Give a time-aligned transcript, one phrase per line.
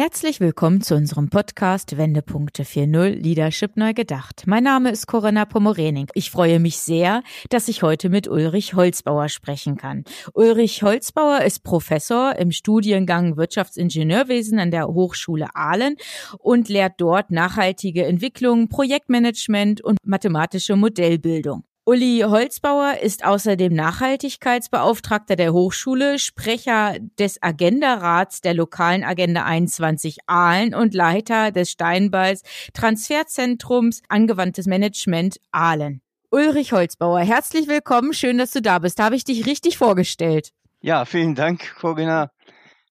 [0.00, 4.44] Herzlich willkommen zu unserem Podcast Wendepunkte 4.0 Leadership neu gedacht.
[4.46, 6.06] Mein Name ist Corinna Pomorening.
[6.14, 10.04] Ich freue mich sehr, dass ich heute mit Ulrich Holzbauer sprechen kann.
[10.34, 15.96] Ulrich Holzbauer ist Professor im Studiengang Wirtschaftsingenieurwesen an der Hochschule Aalen
[16.38, 21.64] und lehrt dort nachhaltige Entwicklung, Projektmanagement und mathematische Modellbildung.
[21.88, 30.74] Uli Holzbauer ist außerdem Nachhaltigkeitsbeauftragter der Hochschule, Sprecher des Agenda-Rats der lokalen Agenda 21 Aalen
[30.74, 32.42] und Leiter des Steinballs
[32.74, 36.02] Transferzentrums Angewandtes Management Aalen.
[36.30, 38.12] Ulrich Holzbauer, herzlich willkommen.
[38.12, 39.00] Schön, dass du da bist.
[39.00, 40.52] Habe ich dich richtig vorgestellt.
[40.82, 42.30] Ja, vielen Dank, Corinna.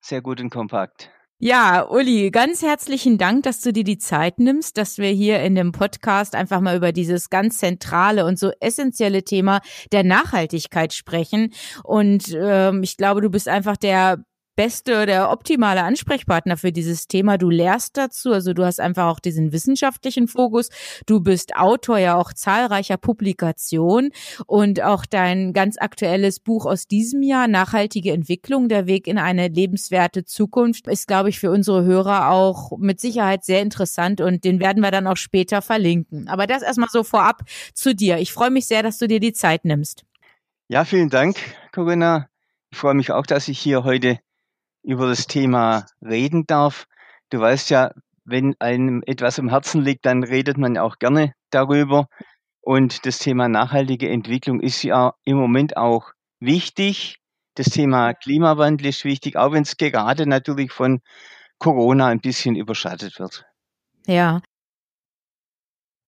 [0.01, 1.11] Sehr gut und kompakt.
[1.39, 5.53] Ja, Uli, ganz herzlichen Dank, dass du dir die Zeit nimmst, dass wir hier in
[5.53, 11.53] dem Podcast einfach mal über dieses ganz zentrale und so essentielle Thema der Nachhaltigkeit sprechen.
[11.83, 14.25] Und ähm, ich glaube, du bist einfach der
[14.57, 17.37] beste, der optimale Ansprechpartner für dieses Thema.
[17.37, 20.69] Du lehrst dazu, also du hast einfach auch diesen wissenschaftlichen Fokus.
[21.05, 24.11] Du bist Autor ja auch zahlreicher Publikationen
[24.47, 29.47] und auch dein ganz aktuelles Buch aus diesem Jahr, Nachhaltige Entwicklung, der Weg in eine
[29.47, 34.59] lebenswerte Zukunft, ist, glaube ich, für unsere Hörer auch mit Sicherheit sehr interessant und den
[34.59, 36.27] werden wir dann auch später verlinken.
[36.27, 37.43] Aber das erstmal so vorab
[37.75, 38.17] zu dir.
[38.17, 40.03] Ich freue mich sehr, dass du dir die Zeit nimmst.
[40.67, 41.37] Ja, vielen Dank,
[41.71, 42.27] Corinna.
[42.71, 44.19] Ich freue mich auch, dass ich hier heute
[44.87, 46.87] über das Thema reden darf.
[47.29, 47.91] Du weißt ja,
[48.23, 52.07] wenn einem etwas am Herzen liegt, dann redet man auch gerne darüber.
[52.61, 57.19] Und das Thema nachhaltige Entwicklung ist ja im Moment auch wichtig.
[57.55, 61.01] Das Thema Klimawandel ist wichtig, auch wenn es gerade natürlich von
[61.59, 63.45] Corona ein bisschen überschattet wird.
[64.05, 64.41] Ja,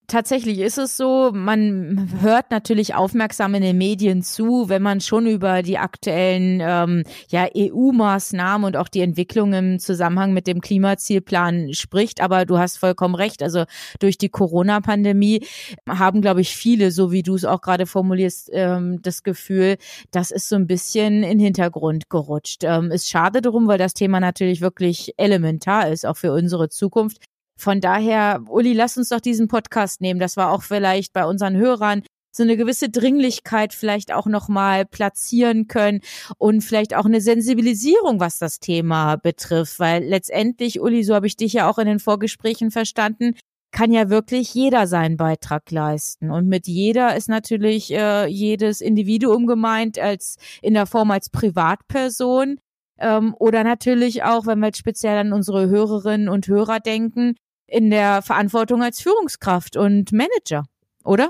[0.09, 5.27] tatsächlich ist es so, man hört natürlich aufmerksam in den Medien zu, wenn man schon
[5.27, 11.73] über die aktuellen ähm, ja, EU-Maßnahmen und auch die Entwicklung im Zusammenhang mit dem Klimazielplan
[11.73, 12.21] spricht.
[12.21, 13.41] Aber du hast vollkommen recht.
[13.41, 13.65] Also
[13.99, 15.45] durch die Corona-Pandemie
[15.87, 19.77] haben, glaube ich, viele, so wie du es auch gerade formulierst, ähm, das Gefühl,
[20.11, 22.63] das ist so ein bisschen in den Hintergrund gerutscht.
[22.63, 27.19] Ähm, ist schade drum, weil das Thema natürlich wirklich elementar ist, auch für unsere Zukunft.
[27.59, 30.19] Von daher, Uli, lass uns doch diesen Podcast nehmen.
[30.19, 35.67] Das war auch vielleicht bei unseren Hörern so eine gewisse Dringlichkeit vielleicht auch nochmal platzieren
[35.67, 35.99] können
[36.37, 41.35] und vielleicht auch eine Sensibilisierung, was das Thema betrifft, weil letztendlich, Uli, so habe ich
[41.35, 43.35] dich ja auch in den Vorgesprächen verstanden,
[43.71, 46.31] kann ja wirklich jeder seinen Beitrag leisten.
[46.31, 52.59] Und mit jeder ist natürlich äh, jedes Individuum gemeint, als in der Form als Privatperson.
[52.99, 57.35] Ähm, oder natürlich auch, wenn wir jetzt speziell an unsere Hörerinnen und Hörer denken,
[57.69, 60.65] in der Verantwortung als Führungskraft und Manager,
[61.03, 61.29] oder?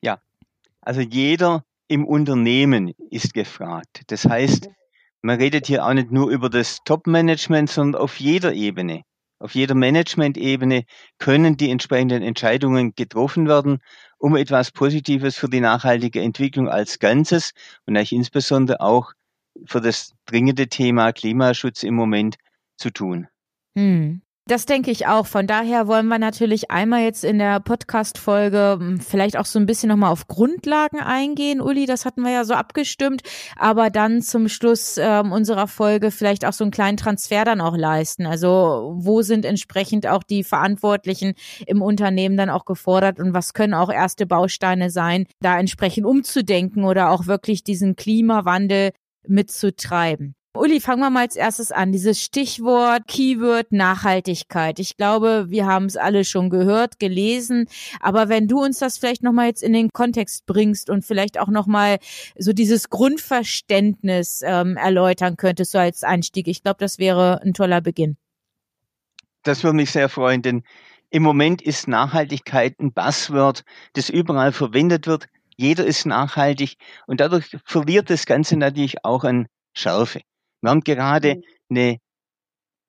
[0.00, 0.18] Ja,
[0.80, 4.02] also jeder im Unternehmen ist gefragt.
[4.08, 4.68] Das heißt,
[5.22, 9.02] man redet hier auch nicht nur über das Top-Management, sondern auf jeder Ebene.
[9.38, 10.84] Auf jeder Management-Ebene
[11.18, 13.80] können die entsprechenden Entscheidungen getroffen werden,
[14.18, 17.52] um etwas Positives für die nachhaltige Entwicklung als Ganzes
[17.84, 19.12] und eigentlich insbesondere auch
[19.66, 22.36] für das dringende Thema Klimaschutz im Moment
[22.76, 23.28] zu tun.
[23.76, 24.22] Hm.
[24.46, 25.24] Das denke ich auch.
[25.26, 29.64] Von daher wollen wir natürlich einmal jetzt in der Podcast-Folge hm, vielleicht auch so ein
[29.64, 31.62] bisschen nochmal auf Grundlagen eingehen.
[31.62, 33.22] Uli, das hatten wir ja so abgestimmt.
[33.56, 37.74] Aber dann zum Schluss ähm, unserer Folge vielleicht auch so einen kleinen Transfer dann auch
[37.74, 38.26] leisten.
[38.26, 41.32] Also wo sind entsprechend auch die Verantwortlichen
[41.66, 46.84] im Unternehmen dann auch gefordert und was können auch erste Bausteine sein, da entsprechend umzudenken
[46.84, 48.90] oder auch wirklich diesen Klimawandel
[49.26, 50.34] mitzutreiben.
[50.56, 51.90] Uli, fangen wir mal als erstes an.
[51.90, 54.78] Dieses Stichwort, Keyword Nachhaltigkeit.
[54.78, 57.66] Ich glaube, wir haben es alle schon gehört, gelesen.
[57.98, 61.48] Aber wenn du uns das vielleicht nochmal jetzt in den Kontext bringst und vielleicht auch
[61.48, 61.98] nochmal
[62.38, 66.46] so dieses Grundverständnis ähm, erläutern könntest, so als Einstieg.
[66.46, 68.16] Ich glaube, das wäre ein toller Beginn.
[69.42, 70.62] Das würde mich sehr freuen, denn
[71.10, 73.64] im Moment ist Nachhaltigkeit ein Buzzword,
[73.94, 75.26] das überall verwendet wird.
[75.56, 76.76] Jeder ist nachhaltig
[77.08, 80.20] und dadurch verliert das Ganze natürlich auch an Schärfe.
[80.64, 81.42] Wir haben gerade mhm.
[81.68, 81.98] eine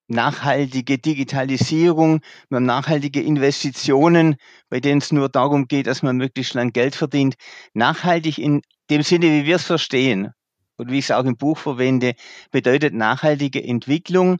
[0.07, 4.37] nachhaltige Digitalisierung, wir haben nachhaltige Investitionen,
[4.69, 7.35] bei denen es nur darum geht, dass man möglichst lang Geld verdient.
[7.73, 10.31] Nachhaltig in dem Sinne, wie wir es verstehen
[10.77, 12.13] und wie ich es auch im Buch verwende,
[12.49, 14.37] bedeutet nachhaltige Entwicklung,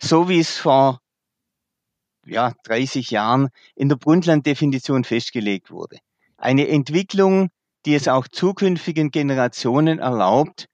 [0.00, 1.00] so wie es vor
[2.24, 5.98] ja, 30 Jahren in der Brundtland-Definition festgelegt wurde.
[6.36, 7.48] Eine Entwicklung,
[7.84, 10.68] die es auch zukünftigen Generationen erlaubt,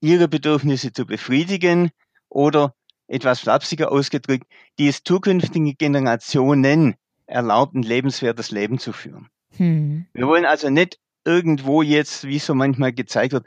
[0.00, 1.90] ihre Bedürfnisse zu befriedigen
[2.28, 2.74] oder
[3.06, 4.46] etwas flapsiger ausgedrückt,
[4.78, 6.96] die es zukünftigen Generationen
[7.26, 9.28] erlaubt, ein lebenswertes Leben zu führen.
[9.56, 10.06] Hm.
[10.12, 13.46] Wir wollen also nicht irgendwo jetzt, wie so manchmal gezeigt wird,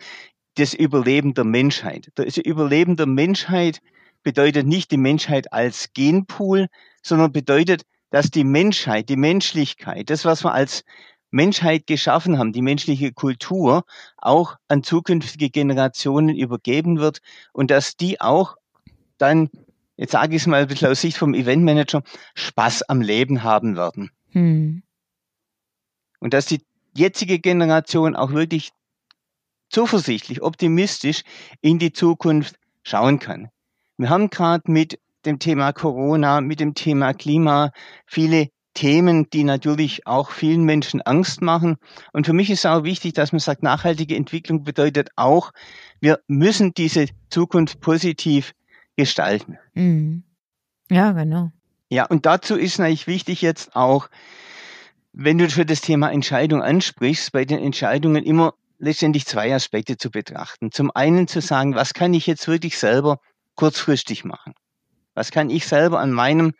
[0.55, 2.11] das Überleben der Menschheit.
[2.15, 3.81] Das Überleben der Menschheit
[4.23, 6.67] bedeutet nicht die Menschheit als Genpool,
[7.01, 10.83] sondern bedeutet, dass die Menschheit, die Menschlichkeit, das, was wir als
[11.31, 13.83] Menschheit geschaffen haben, die menschliche Kultur,
[14.17, 17.21] auch an zukünftige Generationen übergeben wird
[17.53, 18.57] und dass die auch
[19.17, 19.49] dann,
[19.97, 22.03] jetzt sage ich es mal ein bisschen aus Sicht vom Eventmanager,
[22.35, 24.11] Spaß am Leben haben werden.
[24.31, 24.83] Hm.
[26.19, 26.61] Und dass die
[26.95, 28.71] jetzige Generation auch wirklich
[29.69, 31.23] zuversichtlich, optimistisch
[31.61, 33.49] in die Zukunft schauen kann.
[33.97, 37.71] Wir haben gerade mit dem Thema Corona, mit dem Thema Klima
[38.05, 41.77] viele Themen, die natürlich auch vielen Menschen Angst machen.
[42.13, 45.51] Und für mich ist auch wichtig, dass man sagt, nachhaltige Entwicklung bedeutet auch,
[45.99, 48.53] wir müssen diese Zukunft positiv
[48.95, 49.57] gestalten.
[49.73, 50.23] Mhm.
[50.89, 51.51] Ja, genau.
[51.89, 54.09] Ja, und dazu ist natürlich wichtig jetzt auch,
[55.13, 60.09] wenn du für das Thema Entscheidung ansprichst, bei den Entscheidungen immer letztendlich zwei Aspekte zu
[60.09, 60.71] betrachten.
[60.71, 63.19] Zum einen zu sagen, was kann ich jetzt wirklich selber
[63.55, 64.53] kurzfristig machen?
[65.13, 66.53] Was kann ich selber an meinem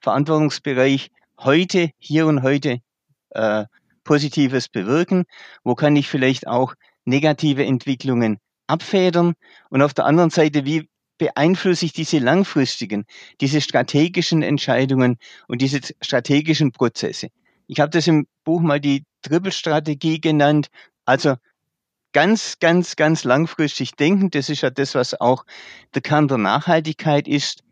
[0.00, 2.78] Verantwortungsbereich heute, hier und heute
[3.30, 3.64] äh,
[4.04, 5.24] Positives bewirken?
[5.64, 6.74] Wo kann ich vielleicht auch
[7.04, 9.34] negative Entwicklungen abfedern?
[9.70, 10.88] Und auf der anderen Seite, wie
[11.18, 13.04] beeinflusse ich diese langfristigen,
[13.40, 17.28] diese strategischen Entscheidungen und diese strategischen Prozesse?
[17.66, 20.68] Ich habe das im Buch mal die Triple-Strategie genannt.
[21.04, 21.34] Also
[22.12, 24.30] ganz, ganz, ganz langfristig denken.
[24.30, 25.44] Das ist ja das, was auch
[25.94, 27.62] der Kern der Nachhaltigkeit ist.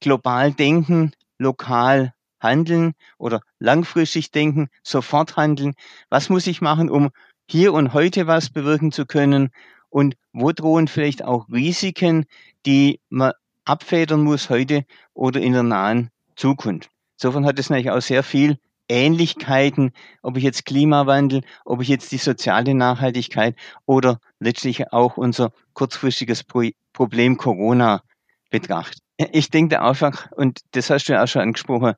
[0.00, 5.74] Global denken, lokal handeln oder langfristig denken, sofort handeln.
[6.08, 7.10] Was muss ich machen, um
[7.46, 9.50] hier und heute was bewirken zu können?
[9.90, 12.26] Und wo drohen vielleicht auch Risiken,
[12.66, 13.32] die man
[13.64, 16.90] abfedern muss heute oder in der nahen Zukunft?
[17.16, 18.58] Insofern hat es natürlich auch sehr viel
[18.88, 19.92] Ähnlichkeiten,
[20.22, 23.56] ob ich jetzt Klimawandel, ob ich jetzt die soziale Nachhaltigkeit
[23.86, 28.02] oder letztlich auch unser kurzfristiges Pro Problem Corona
[28.50, 28.98] betrachte.
[29.18, 31.94] Ich denke einfach, und das hast du ja auch schon angesprochen,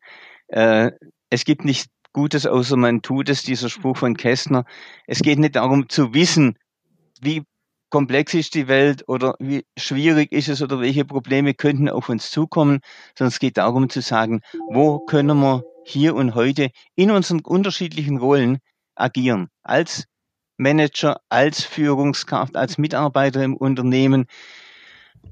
[0.48, 0.90] äh,
[1.28, 4.64] es gibt nichts Gutes, außer man tut es, dieser Spruch von Kästner.
[5.06, 6.58] Es geht nicht darum zu wissen,
[7.20, 7.44] wie
[7.90, 12.30] komplex ist die Welt oder wie schwierig ist es oder welche Probleme könnten auf uns
[12.30, 12.80] zukommen,
[13.16, 14.40] sondern es geht darum zu sagen,
[14.70, 18.58] wo können wir hier und heute in unseren unterschiedlichen Rollen
[18.94, 19.48] agieren.
[19.62, 20.04] Als
[20.56, 24.26] Manager, als Führungskraft, als Mitarbeiter im Unternehmen,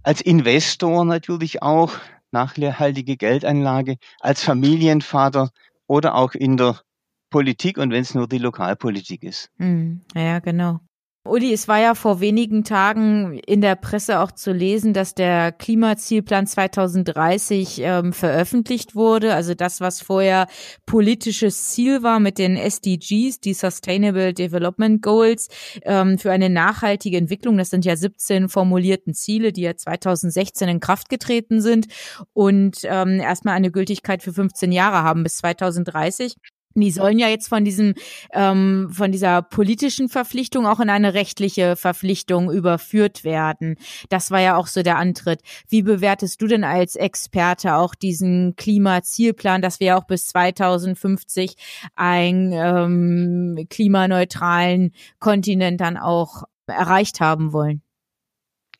[0.08, 1.92] als Investor natürlich auch,
[2.30, 5.50] nachhaltige Geldanlage, als Familienvater
[5.86, 6.80] oder auch in der
[7.28, 9.50] Politik und wenn es nur die Lokalpolitik ist.
[9.58, 10.80] Hm, ja, genau.
[11.28, 15.52] Uli, es war ja vor wenigen Tagen in der Presse auch zu lesen, dass der
[15.52, 19.34] Klimazielplan 2030 ähm, veröffentlicht wurde.
[19.34, 20.46] Also das, was vorher
[20.86, 25.48] politisches Ziel war mit den SDGs, die Sustainable Development Goals,
[25.82, 27.58] ähm, für eine nachhaltige Entwicklung.
[27.58, 31.86] Das sind ja 17 formulierten Ziele, die ja 2016 in Kraft getreten sind
[32.32, 36.36] und ähm, erstmal eine Gültigkeit für 15 Jahre haben bis 2030.
[36.80, 37.94] Die sollen ja jetzt von diesem,
[38.32, 43.76] ähm, von dieser politischen Verpflichtung auch in eine rechtliche Verpflichtung überführt werden.
[44.08, 45.40] Das war ja auch so der Antritt.
[45.68, 51.54] Wie bewertest du denn als Experte auch diesen Klimazielplan, dass wir auch bis 2050
[51.94, 57.82] einen ähm, klimaneutralen Kontinent dann auch erreicht haben wollen?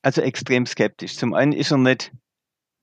[0.02, 1.17] Also extrem skeptisch.
[1.17, 2.12] Zum einen ist er nicht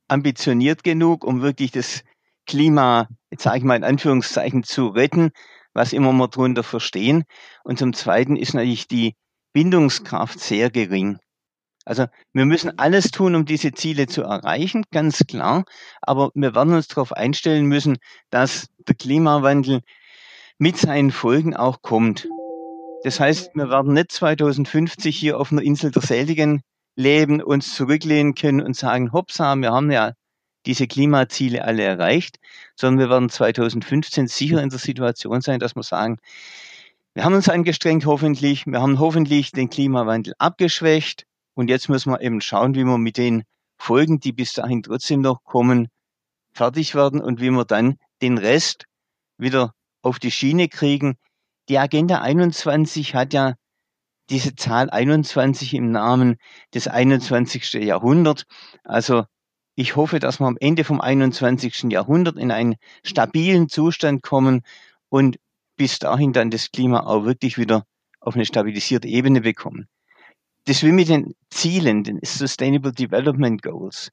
[0.07, 2.03] ambitioniert genug, um wirklich das
[2.45, 5.31] Klima, jetzt sage ich mal in Anführungszeichen, zu retten,
[5.73, 7.25] was immer wir darunter verstehen.
[7.65, 9.15] Und zum Zweiten ist natürlich die
[9.51, 11.19] Bindungskraft sehr gering.
[11.83, 15.65] Also wir müssen alles tun, um diese Ziele zu erreichen, ganz klar.
[16.01, 17.97] Aber wir werden uns darauf einstellen müssen,
[18.29, 19.81] dass der Klimawandel
[20.57, 22.29] mit seinen Folgen auch kommt.
[23.03, 26.61] Das heißt, wir werden nicht 2050 hier auf einer Insel der Seligen
[26.95, 30.13] leben, uns zurücklehnen können und sagen, hoppsa, wir haben ja
[30.65, 32.39] diese Klimaziele alle erreicht,
[32.75, 36.17] sondern wir werden 2015 sicher in der Situation sein, dass wir sagen,
[37.13, 42.21] wir haben uns angestrengt hoffentlich, wir haben hoffentlich den Klimawandel abgeschwächt und jetzt müssen wir
[42.21, 43.43] eben schauen, wie wir mit den
[43.77, 45.87] Folgen, die bis dahin trotzdem noch kommen,
[46.53, 48.85] fertig werden und wie wir dann den Rest
[49.37, 51.15] wieder auf die Schiene kriegen.
[51.69, 53.53] Die Agenda 21 hat ja
[54.29, 56.37] diese Zahl 21 im Namen
[56.73, 57.73] des 21.
[57.73, 58.45] Jahrhunderts.
[58.83, 59.25] Also
[59.75, 61.91] ich hoffe, dass wir am Ende vom 21.
[61.91, 64.61] Jahrhundert in einen stabilen Zustand kommen
[65.09, 65.37] und
[65.75, 67.85] bis dahin dann das Klima auch wirklich wieder
[68.21, 69.87] auf eine stabilisierte Ebene bekommen.
[70.65, 74.09] Das will mit den Zielen, den Sustainable Development Goals.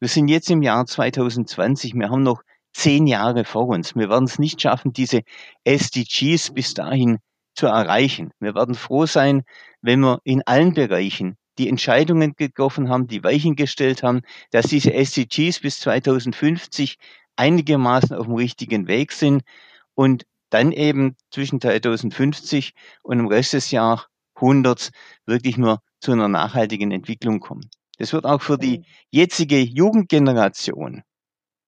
[0.00, 2.42] Wir sind jetzt im Jahr 2020, wir haben noch
[2.72, 3.94] zehn Jahre vor uns.
[3.94, 5.22] Wir werden es nicht schaffen, diese
[5.64, 7.18] SDGs bis dahin
[7.54, 8.32] zu erreichen.
[8.40, 9.44] Wir werden froh sein,
[9.82, 14.92] wenn wir in allen Bereichen die Entscheidungen getroffen haben, die Weichen gestellt haben, dass diese
[14.92, 16.98] SDGs bis 2050
[17.36, 19.42] einigermaßen auf dem richtigen Weg sind
[19.94, 24.90] und dann eben zwischen 2050 und dem Rest des Jahrhunderts
[25.26, 27.68] wirklich nur zu einer nachhaltigen Entwicklung kommen.
[27.98, 31.02] Das wird auch für die jetzige Jugendgeneration,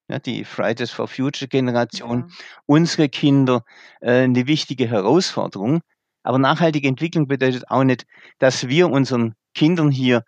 [0.09, 2.35] ja, die Fridays for Future Generation, ja.
[2.67, 3.65] unsere Kinder,
[4.01, 5.81] äh, eine wichtige Herausforderung.
[6.23, 8.07] Aber nachhaltige Entwicklung bedeutet auch nicht,
[8.39, 10.23] dass wir unseren Kindern hier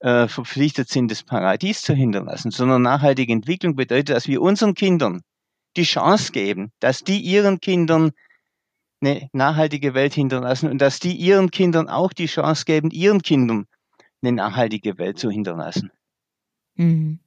[0.00, 5.22] äh, verpflichtet sind, das Paradies zu hinterlassen, sondern nachhaltige Entwicklung bedeutet, dass wir unseren Kindern
[5.76, 8.10] die Chance geben, dass die ihren Kindern
[9.00, 13.66] eine nachhaltige Welt hinterlassen und dass die ihren Kindern auch die Chance geben, ihren Kindern
[14.22, 15.90] eine nachhaltige Welt zu hinterlassen.
[16.74, 17.20] Mhm.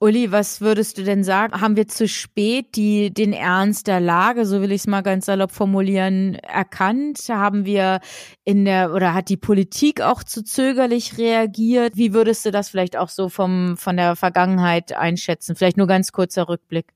[0.00, 1.60] Uli, was würdest du denn sagen?
[1.60, 5.26] Haben wir zu spät die, den Ernst der Lage, so will ich es mal ganz
[5.26, 7.20] salopp formulieren, erkannt?
[7.28, 8.00] Haben wir
[8.44, 11.96] in der, oder hat die Politik auch zu zögerlich reagiert?
[11.96, 15.54] Wie würdest du das vielleicht auch so vom, von der Vergangenheit einschätzen?
[15.54, 16.92] Vielleicht nur ganz kurzer Rückblick.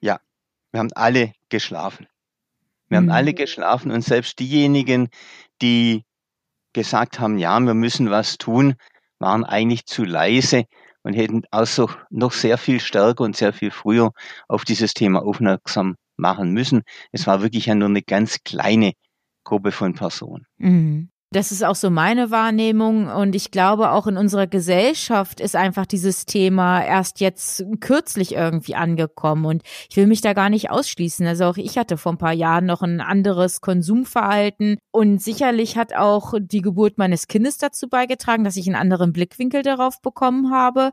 [0.00, 0.20] Ja,
[0.70, 2.06] wir haben alle geschlafen.
[2.88, 3.10] Wir mhm.
[3.10, 5.08] haben alle geschlafen und selbst diejenigen,
[5.60, 6.04] die
[6.72, 8.76] gesagt haben, ja, wir müssen was tun,
[9.18, 10.64] waren eigentlich zu leise
[11.06, 14.10] und hätten also noch sehr viel stärker und sehr viel früher
[14.48, 16.82] auf dieses Thema aufmerksam machen müssen.
[17.12, 18.92] Es war wirklich ja nur eine ganz kleine
[19.44, 20.46] Gruppe von Personen.
[20.58, 21.10] Mhm.
[21.36, 23.08] Das ist auch so meine Wahrnehmung.
[23.08, 28.74] Und ich glaube auch in unserer Gesellschaft ist einfach dieses Thema erst jetzt kürzlich irgendwie
[28.74, 29.44] angekommen.
[29.44, 31.26] Und ich will mich da gar nicht ausschließen.
[31.26, 34.78] Also auch ich hatte vor ein paar Jahren noch ein anderes Konsumverhalten.
[34.92, 39.60] Und sicherlich hat auch die Geburt meines Kindes dazu beigetragen, dass ich einen anderen Blickwinkel
[39.60, 40.90] darauf bekommen habe.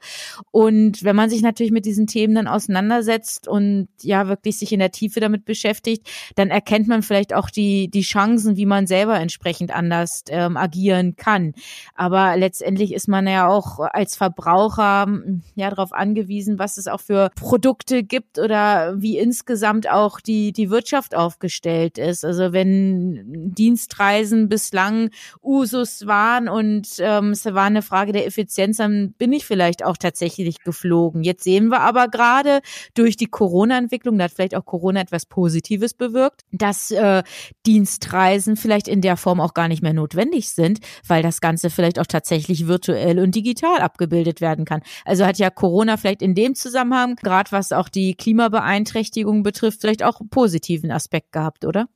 [0.52, 4.80] Und wenn man sich natürlich mit diesen Themen dann auseinandersetzt und ja wirklich sich in
[4.80, 9.18] der Tiefe damit beschäftigt, dann erkennt man vielleicht auch die die Chancen, wie man selber
[9.18, 11.54] entsprechend anders selbst ähm, agieren kann.
[11.96, 17.00] Aber letztendlich ist man ja auch als Verbraucher hm, ja darauf angewiesen, was es auch
[17.00, 22.26] für Produkte gibt oder wie insgesamt auch die die Wirtschaft aufgestellt ist.
[22.26, 25.10] Also wenn Dienstreisen bislang
[25.44, 29.98] Usus waren und ähm, es war eine Frage der Effizienz, dann bin ich vielleicht auch
[29.98, 31.24] tatsächlich geflogen.
[31.24, 32.62] Jetzt sehen wir aber gerade
[32.96, 37.24] durch die Corona-Entwicklung, da hat vielleicht auch Corona etwas Positives bewirkt, dass äh,
[37.66, 41.70] Dienstreisen vielleicht in der Form auch gar nicht mehr notwendig notwendig sind, weil das Ganze
[41.70, 44.82] vielleicht auch tatsächlich virtuell und digital abgebildet werden kann.
[45.06, 50.04] Also hat ja Corona vielleicht in dem Zusammenhang, gerade was auch die Klimabeeinträchtigung betrifft, vielleicht
[50.04, 51.88] auch einen positiven Aspekt gehabt, oder?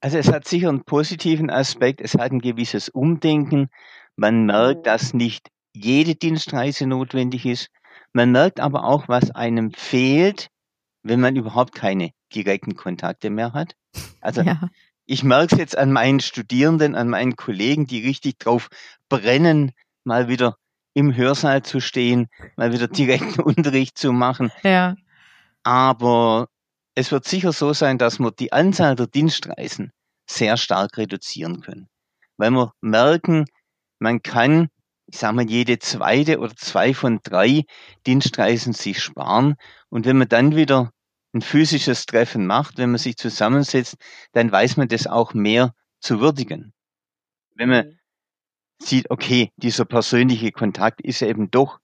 [0.00, 3.68] Also es hat sicher einen positiven Aspekt, es hat ein gewisses Umdenken.
[4.16, 7.68] Man merkt, dass nicht jede Dienstreise notwendig ist.
[8.12, 10.48] Man merkt aber auch, was einem fehlt,
[11.02, 13.74] wenn man überhaupt keine direkten Kontakte mehr hat.
[14.20, 14.68] Also ja
[15.06, 18.68] ich merke es jetzt an meinen Studierenden, an meinen Kollegen, die richtig drauf
[19.08, 19.72] brennen,
[20.04, 20.56] mal wieder
[20.94, 24.50] im Hörsaal zu stehen, mal wieder direkten Unterricht zu machen.
[24.62, 24.96] Ja.
[25.62, 26.48] Aber
[26.94, 29.92] es wird sicher so sein, dass wir die Anzahl der Dienstreisen
[30.28, 31.88] sehr stark reduzieren können.
[32.36, 33.46] Weil wir merken,
[33.98, 34.68] man kann,
[35.06, 37.64] ich sage mal, jede zweite oder zwei von drei
[38.06, 39.54] Dienstreisen sich sparen.
[39.88, 40.90] Und wenn man dann wieder
[41.36, 43.96] ein physisches Treffen macht, wenn man sich zusammensetzt,
[44.32, 46.72] dann weiß man das auch mehr zu würdigen.
[47.54, 47.98] Wenn man mhm.
[48.78, 51.78] sieht, okay, dieser persönliche Kontakt ist eben doch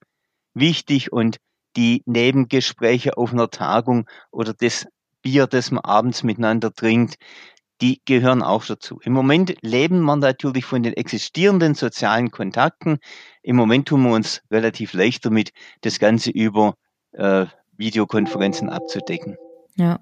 [0.53, 1.37] wichtig und
[1.75, 4.87] die Nebengespräche auf einer Tagung oder das
[5.21, 7.15] Bier, das man abends miteinander trinkt,
[7.81, 8.99] die gehören auch dazu.
[9.03, 12.99] Im Moment leben wir natürlich von den existierenden sozialen Kontakten.
[13.41, 16.75] Im Moment tun wir uns relativ leicht damit, das Ganze über
[17.13, 19.37] äh, Videokonferenzen abzudecken.
[19.75, 19.99] Ja.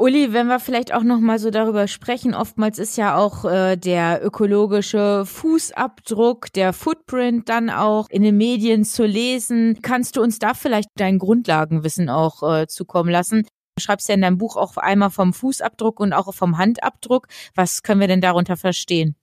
[0.00, 3.76] Uli, wenn wir vielleicht auch noch mal so darüber sprechen, oftmals ist ja auch äh,
[3.76, 9.80] der ökologische Fußabdruck, der Footprint dann auch in den Medien zu lesen.
[9.82, 13.42] Kannst du uns da vielleicht dein Grundlagenwissen auch äh, zukommen lassen?
[13.76, 17.26] Du schreibst ja in deinem Buch auch einmal vom Fußabdruck und auch vom Handabdruck.
[17.54, 19.16] Was können wir denn darunter verstehen?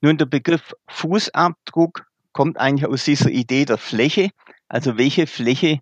[0.00, 4.30] Nun, der Begriff Fußabdruck kommt eigentlich aus dieser Idee der Fläche.
[4.66, 5.78] Also welche Fläche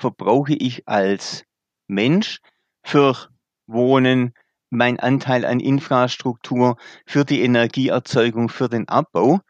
[0.00, 1.44] verbrauche ich als
[1.86, 2.40] Mensch
[2.82, 3.16] für
[3.66, 4.32] Wohnen,
[4.70, 6.76] mein Anteil an Infrastruktur,
[7.06, 9.40] für die Energieerzeugung, für den Abbau.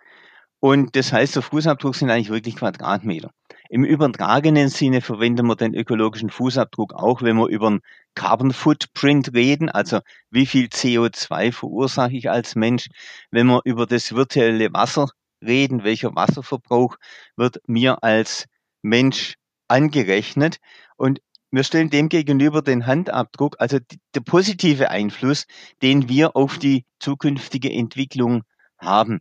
[0.59, 3.31] Und das heißt, der Fußabdruck sind eigentlich wirklich Quadratmeter.
[3.71, 7.81] Im übertragenen Sinne verwenden wir den ökologischen Fußabdruck auch, wenn wir über einen
[8.15, 12.89] Carbon Footprint reden, also wie viel CO2 verursache ich als Mensch,
[13.31, 15.09] wenn wir über das virtuelle Wasser
[15.41, 16.97] reden, welcher Wasserverbrauch
[17.37, 18.47] wird mir als
[18.83, 19.35] Mensch
[19.71, 20.61] angerechnet.
[20.97, 23.79] Und wir stellen dem gegenüber den Handabdruck, also
[24.15, 25.47] der positive Einfluss,
[25.83, 28.43] den wir auf die zukünftige Entwicklung
[28.79, 29.21] haben.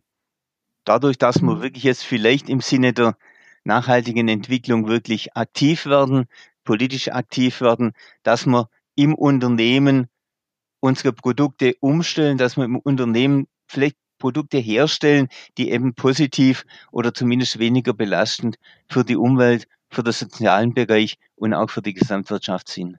[0.84, 1.62] Dadurch, dass wir mhm.
[1.62, 3.16] wirklich jetzt vielleicht im Sinne der
[3.64, 6.26] nachhaltigen Entwicklung wirklich aktiv werden,
[6.64, 7.92] politisch aktiv werden,
[8.22, 10.08] dass wir im Unternehmen
[10.80, 15.28] unsere Produkte umstellen, dass wir im Unternehmen vielleicht Produkte herstellen,
[15.58, 18.56] die eben positiv oder zumindest weniger belastend
[18.88, 22.98] für die Umwelt, für den sozialen Bereich und auch für die Gesamtwirtschaft sind.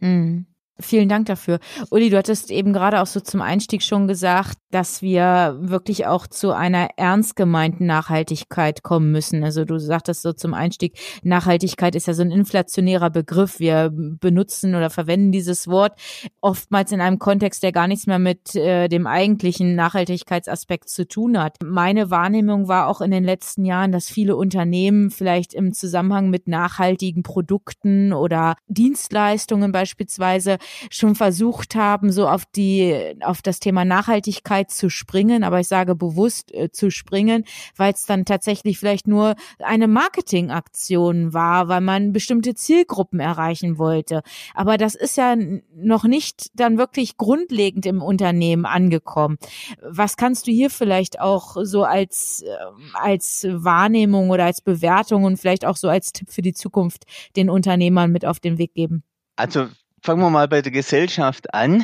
[0.00, 0.46] Mhm.
[0.80, 1.60] Vielen Dank dafür.
[1.90, 6.26] Uli, du hattest eben gerade auch so zum Einstieg schon gesagt, dass wir wirklich auch
[6.26, 9.44] zu einer ernst gemeinten Nachhaltigkeit kommen müssen.
[9.44, 13.60] Also du sagtest so zum Einstieg, Nachhaltigkeit ist ja so ein inflationärer Begriff.
[13.60, 15.96] Wir benutzen oder verwenden dieses Wort
[16.40, 21.40] oftmals in einem Kontext, der gar nichts mehr mit äh, dem eigentlichen Nachhaltigkeitsaspekt zu tun
[21.40, 21.56] hat.
[21.62, 26.48] Meine Wahrnehmung war auch in den letzten Jahren, dass viele Unternehmen vielleicht im Zusammenhang mit
[26.48, 30.58] nachhaltigen Produkten oder Dienstleistungen beispielsweise
[30.90, 35.94] schon versucht haben, so auf die, auf das Thema Nachhaltigkeit zu springen, aber ich sage
[35.94, 37.44] bewusst äh, zu springen,
[37.76, 44.22] weil es dann tatsächlich vielleicht nur eine Marketingaktion war, weil man bestimmte Zielgruppen erreichen wollte.
[44.54, 45.36] Aber das ist ja
[45.74, 49.38] noch nicht dann wirklich grundlegend im Unternehmen angekommen.
[49.82, 52.54] Was kannst du hier vielleicht auch so als, äh,
[52.94, 57.04] als Wahrnehmung oder als Bewertung und vielleicht auch so als Tipp für die Zukunft
[57.36, 59.02] den Unternehmern mit auf den Weg geben?
[59.36, 59.68] Also
[60.04, 61.82] fangen wir mal bei der Gesellschaft an.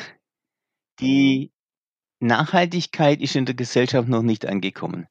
[1.01, 1.53] Die
[2.21, 5.07] Nachhaltigkeit ist in der Gesellschaft noch nicht angekommen.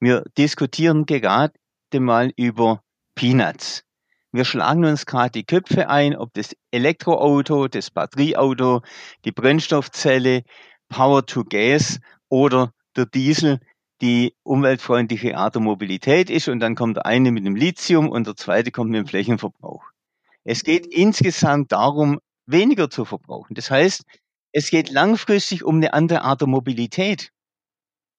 [0.00, 1.52] Wir diskutieren gerade
[1.92, 2.82] mal über
[3.14, 3.84] Peanuts.
[4.32, 8.80] Wir schlagen uns gerade die Köpfe ein, ob das Elektroauto, das Batterieauto,
[9.26, 10.42] die Brennstoffzelle,
[10.88, 13.60] Power to Gas oder der Diesel
[14.00, 18.26] die umweltfreundliche Art der Mobilität ist und dann kommt der eine mit dem Lithium und
[18.26, 19.84] der zweite kommt mit dem Flächenverbrauch.
[20.44, 23.54] Es geht insgesamt darum, weniger zu verbrauchen.
[23.54, 24.04] Das heißt,
[24.52, 27.30] es geht langfristig um eine andere Art der Mobilität.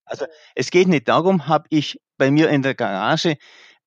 [0.05, 3.37] Also es geht nicht darum, habe ich bei mir in der Garage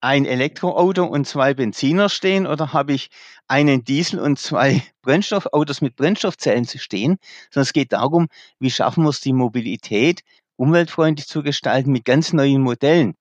[0.01, 3.11] ein Elektroauto und zwei Benziner stehen oder habe ich
[3.49, 7.19] einen Diesel und zwei Brennstoffautos mit Brennstoffzellen zu stehen,
[7.51, 10.23] sondern es geht darum, wie schaffen wir es, die Mobilität
[10.57, 13.15] umweltfreundlich zu gestalten mit ganz neuen Modellen,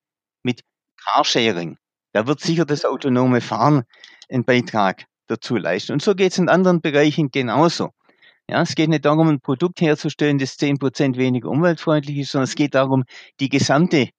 [0.43, 0.61] mit
[1.03, 1.77] Carsharing.
[2.13, 3.83] Da wird sicher das autonome Fahren
[4.29, 5.93] einen Beitrag dazu leisten.
[5.93, 7.91] Und so geht es in anderen Bereichen genauso.
[8.49, 12.45] Ja, es geht nicht darum, ein Produkt herzustellen, das zehn Prozent weniger umweltfreundlich ist, sondern
[12.45, 13.03] es geht darum,
[13.39, 14.09] die gesamte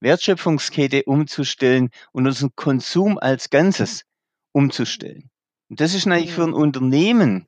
[0.00, 4.04] Wertschöpfungskette umzustellen und unseren Konsum als Ganzes
[4.52, 5.30] umzustellen.
[5.70, 7.46] Und das ist natürlich für ein Unternehmen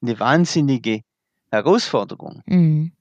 [0.00, 1.02] eine wahnsinnige
[1.50, 2.42] Herausforderung.
[2.46, 2.92] Mhm.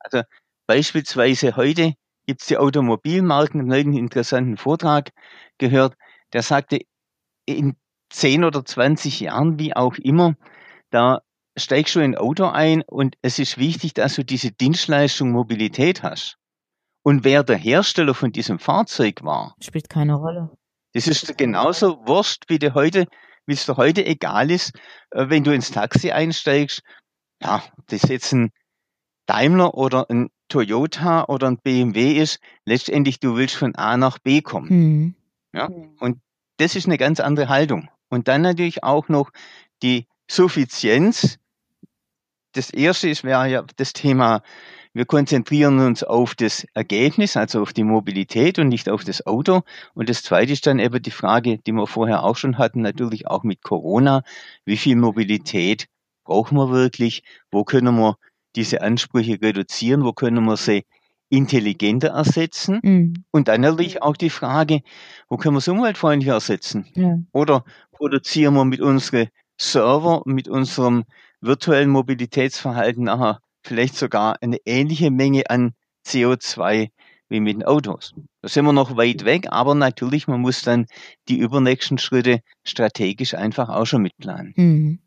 [0.00, 0.22] Also
[0.66, 1.94] beispielsweise heute
[2.26, 5.12] gibt es die Automobilmarken, einen interessanten Vortrag
[5.58, 5.94] gehört,
[6.32, 6.80] der sagte,
[7.44, 7.76] in
[8.10, 10.34] 10 oder 20 Jahren, wie auch immer,
[10.90, 11.22] da
[11.56, 16.02] steigst du in ein Auto ein und es ist wichtig, dass du diese Dienstleistung Mobilität
[16.02, 16.38] hast.
[17.02, 20.50] Und wer der Hersteller von diesem Fahrzeug war, spielt keine Rolle.
[20.92, 23.06] Das ist genauso wurscht, wie dir heute,
[23.46, 24.72] wie es dir heute egal ist,
[25.10, 26.82] äh, wenn du ins Taxi einsteigst.
[27.42, 28.50] Ja, das jetzt ein
[29.26, 32.40] Daimler oder ein Toyota oder ein BMW ist.
[32.64, 34.68] Letztendlich, du willst von A nach B kommen.
[34.68, 35.14] Mhm.
[35.52, 35.68] Ja,
[36.00, 36.20] und
[36.58, 37.88] das ist eine ganz andere Haltung.
[38.08, 39.30] Und dann natürlich auch noch
[39.82, 41.38] die Suffizienz.
[42.52, 44.42] Das erste ist, wäre ja das Thema,
[44.94, 49.60] wir konzentrieren uns auf das Ergebnis, also auf die Mobilität und nicht auf das Auto.
[49.92, 53.26] Und das zweite ist dann eben die Frage, die wir vorher auch schon hatten, natürlich
[53.26, 54.22] auch mit Corona.
[54.64, 55.86] Wie viel Mobilität
[56.24, 57.24] brauchen wir wirklich?
[57.50, 58.16] Wo können wir
[58.54, 60.02] diese Ansprüche reduzieren?
[60.02, 60.84] Wo können wir sie
[61.28, 62.80] intelligenter ersetzen.
[62.82, 63.24] Mhm.
[63.30, 64.82] Und dann natürlich auch die Frage,
[65.28, 66.86] wo können wir es umweltfreundlicher ersetzen?
[66.94, 67.18] Ja.
[67.32, 67.64] Oder
[67.96, 69.28] produzieren wir mit unseren
[69.58, 71.04] Server, mit unserem
[71.40, 75.72] virtuellen Mobilitätsverhalten nachher vielleicht sogar eine ähnliche Menge an
[76.06, 76.90] CO2
[77.28, 78.14] wie mit den Autos.
[78.42, 80.86] Da sind wir noch weit weg, aber natürlich, man muss dann
[81.28, 84.54] die übernächsten Schritte strategisch einfach auch schon mitplanen.
[84.56, 84.98] Mhm.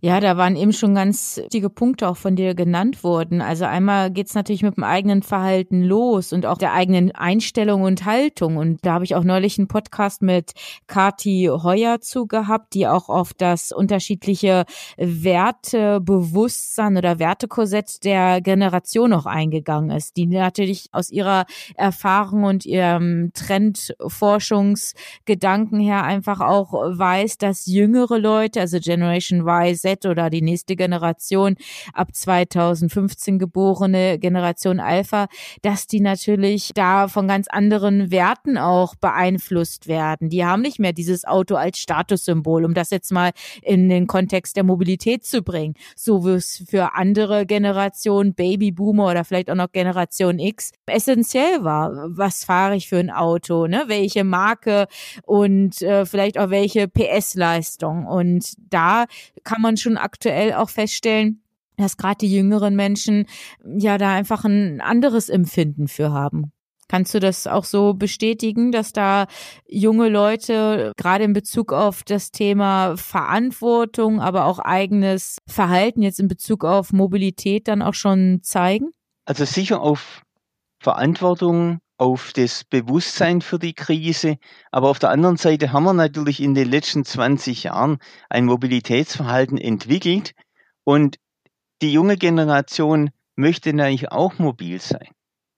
[0.00, 3.40] Ja, da waren eben schon ganz wichtige Punkte auch von dir genannt worden.
[3.40, 8.04] Also einmal geht's natürlich mit dem eigenen Verhalten los und auch der eigenen Einstellung und
[8.04, 8.58] Haltung.
[8.58, 10.52] Und da habe ich auch neulich einen Podcast mit
[10.86, 14.66] Kati Heuer zu gehabt, die auch auf das unterschiedliche
[14.98, 23.32] Wertebewusstsein oder Wertekorsett der Generation noch eingegangen ist, die natürlich aus ihrer Erfahrung und ihrem
[23.34, 31.56] Trendforschungsgedanken her einfach auch weiß, dass jüngere Leute, also Generation Y, Oder die nächste Generation
[31.92, 35.28] ab 2015 geborene Generation Alpha,
[35.62, 40.28] dass die natürlich da von ganz anderen Werten auch beeinflusst werden.
[40.28, 43.30] Die haben nicht mehr dieses Auto als Statussymbol, um das jetzt mal
[43.62, 49.24] in den Kontext der Mobilität zu bringen, so wie es für andere Generationen, Babyboomer oder
[49.24, 51.92] vielleicht auch noch Generation X, essentiell war.
[52.08, 53.84] Was fahre ich für ein Auto, ne?
[53.86, 54.86] welche Marke
[55.24, 58.06] und äh, vielleicht auch welche PS-Leistung.
[58.06, 59.06] Und da
[59.44, 61.42] kann man schon aktuell auch feststellen,
[61.76, 63.26] dass gerade die jüngeren Menschen
[63.64, 66.52] ja da einfach ein anderes Empfinden für haben.
[66.88, 69.26] Kannst du das auch so bestätigen, dass da
[69.68, 76.28] junge Leute gerade in Bezug auf das Thema Verantwortung, aber auch eigenes Verhalten jetzt in
[76.28, 78.88] Bezug auf Mobilität dann auch schon zeigen?
[79.26, 80.22] Also sicher auf
[80.80, 84.38] Verantwortung, auf das Bewusstsein für die Krise.
[84.70, 87.98] Aber auf der anderen Seite haben wir natürlich in den letzten 20 Jahren
[88.30, 90.34] ein Mobilitätsverhalten entwickelt
[90.84, 91.18] und
[91.82, 95.08] die junge Generation möchte natürlich auch mobil sein.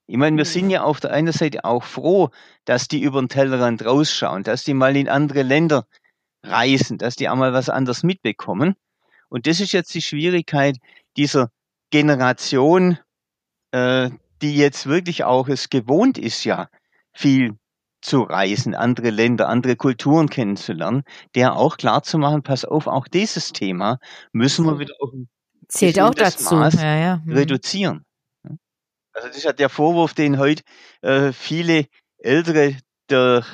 [0.07, 0.71] Ich meine, wir sind mhm.
[0.71, 2.29] ja auf der einen Seite auch froh,
[2.65, 5.87] dass die über den Tellerrand rausschauen, dass die mal in andere Länder
[6.43, 8.75] reisen, dass die auch mal was anderes mitbekommen.
[9.29, 10.77] Und das ist jetzt die Schwierigkeit
[11.15, 11.49] dieser
[11.91, 12.97] Generation,
[13.71, 14.09] äh,
[14.41, 16.67] die jetzt wirklich auch es gewohnt ist, ja,
[17.13, 17.57] viel
[18.01, 21.03] zu reisen, andere Länder, andere Kulturen kennenzulernen,
[21.35, 23.99] der auch klar zu machen, pass auf, auch dieses Thema
[24.31, 25.29] müssen wir wieder auf ein
[25.71, 26.55] Zählt auch dazu.
[26.55, 27.21] Ja, ja.
[27.23, 27.33] Hm.
[27.33, 28.05] reduzieren.
[29.13, 30.63] Also das ist ja der Vorwurf, den heute
[31.01, 31.85] äh, viele
[32.17, 32.75] Ältere
[33.09, 33.45] der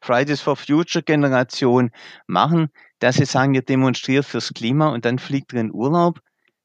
[0.00, 1.90] Fridays for Future Generation
[2.26, 6.20] machen, dass sie sagen, ihr demonstriert fürs Klima und dann fliegt ihr in Urlaub.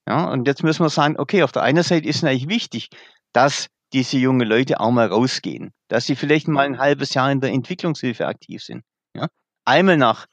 [0.07, 2.89] Ja, und jetzt müssen wir sagen, okay, auf der einen Seite ist es eigentlich wichtig,
[3.33, 7.41] dass diese jungen Leute auch mal rausgehen, dass sie vielleicht mal ein halbes Jahr in
[7.41, 8.83] der Entwicklungshilfe aktiv sind.
[9.15, 9.27] Ja?
[9.65, 10.27] Einmal nach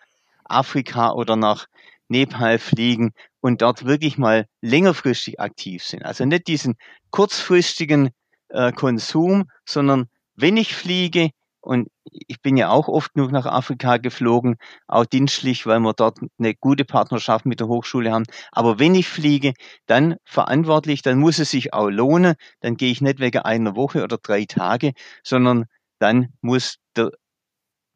[0.45, 1.67] Afrika oder nach
[2.09, 6.05] Nepal fliegen und dort wirklich mal längerfristig aktiv sind.
[6.05, 6.77] Also nicht diesen
[7.11, 8.11] kurzfristigen
[8.49, 11.31] äh, Konsum, sondern wenn ich fliege,
[11.67, 16.19] und ich bin ja auch oft genug nach Afrika geflogen, auch dienstlich, weil wir dort
[16.39, 18.25] eine gute Partnerschaft mit der Hochschule haben.
[18.53, 19.53] Aber wenn ich fliege,
[19.87, 22.35] dann verantwortlich, dann muss es sich auch lohnen.
[22.61, 24.93] Dann gehe ich nicht wegen einer Woche oder drei Tage,
[25.25, 25.65] sondern
[25.99, 27.11] dann muss der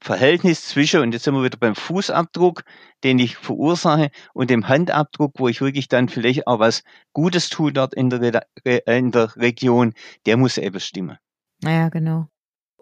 [0.02, 2.64] Verhältnis zwischen, und jetzt sind wir wieder beim Fußabdruck,
[3.04, 7.72] den ich verursache, und dem Handabdruck, wo ich wirklich dann vielleicht auch was Gutes tue
[7.72, 9.92] dort in der, in der Region,
[10.26, 11.18] der muss eben stimmen.
[11.62, 12.26] Naja, genau.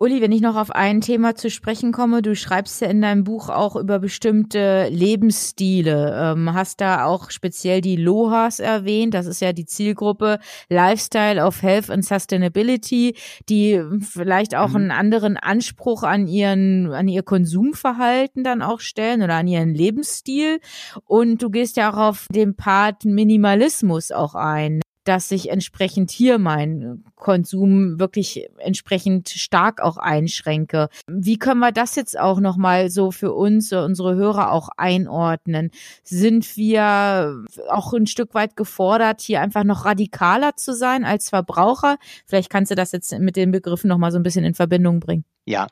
[0.00, 3.24] Uli, wenn ich noch auf ein Thema zu sprechen komme, du schreibst ja in deinem
[3.24, 9.40] Buch auch über bestimmte Lebensstile, ähm, hast da auch speziell die Lohas erwähnt, das ist
[9.40, 13.16] ja die Zielgruppe Lifestyle of Health and Sustainability,
[13.48, 14.76] die vielleicht auch mhm.
[14.76, 20.60] einen anderen Anspruch an ihren, an ihr Konsumverhalten dann auch stellen oder an ihren Lebensstil.
[21.06, 26.38] Und du gehst ja auch auf den Part Minimalismus auch ein dass ich entsprechend hier
[26.38, 30.90] meinen Konsum wirklich entsprechend stark auch einschränke.
[31.06, 35.70] Wie können wir das jetzt auch nochmal so für uns, unsere Hörer auch einordnen?
[36.02, 41.96] Sind wir auch ein Stück weit gefordert, hier einfach noch radikaler zu sein als Verbraucher?
[42.26, 45.24] Vielleicht kannst du das jetzt mit den Begriffen nochmal so ein bisschen in Verbindung bringen.
[45.46, 45.68] Ja,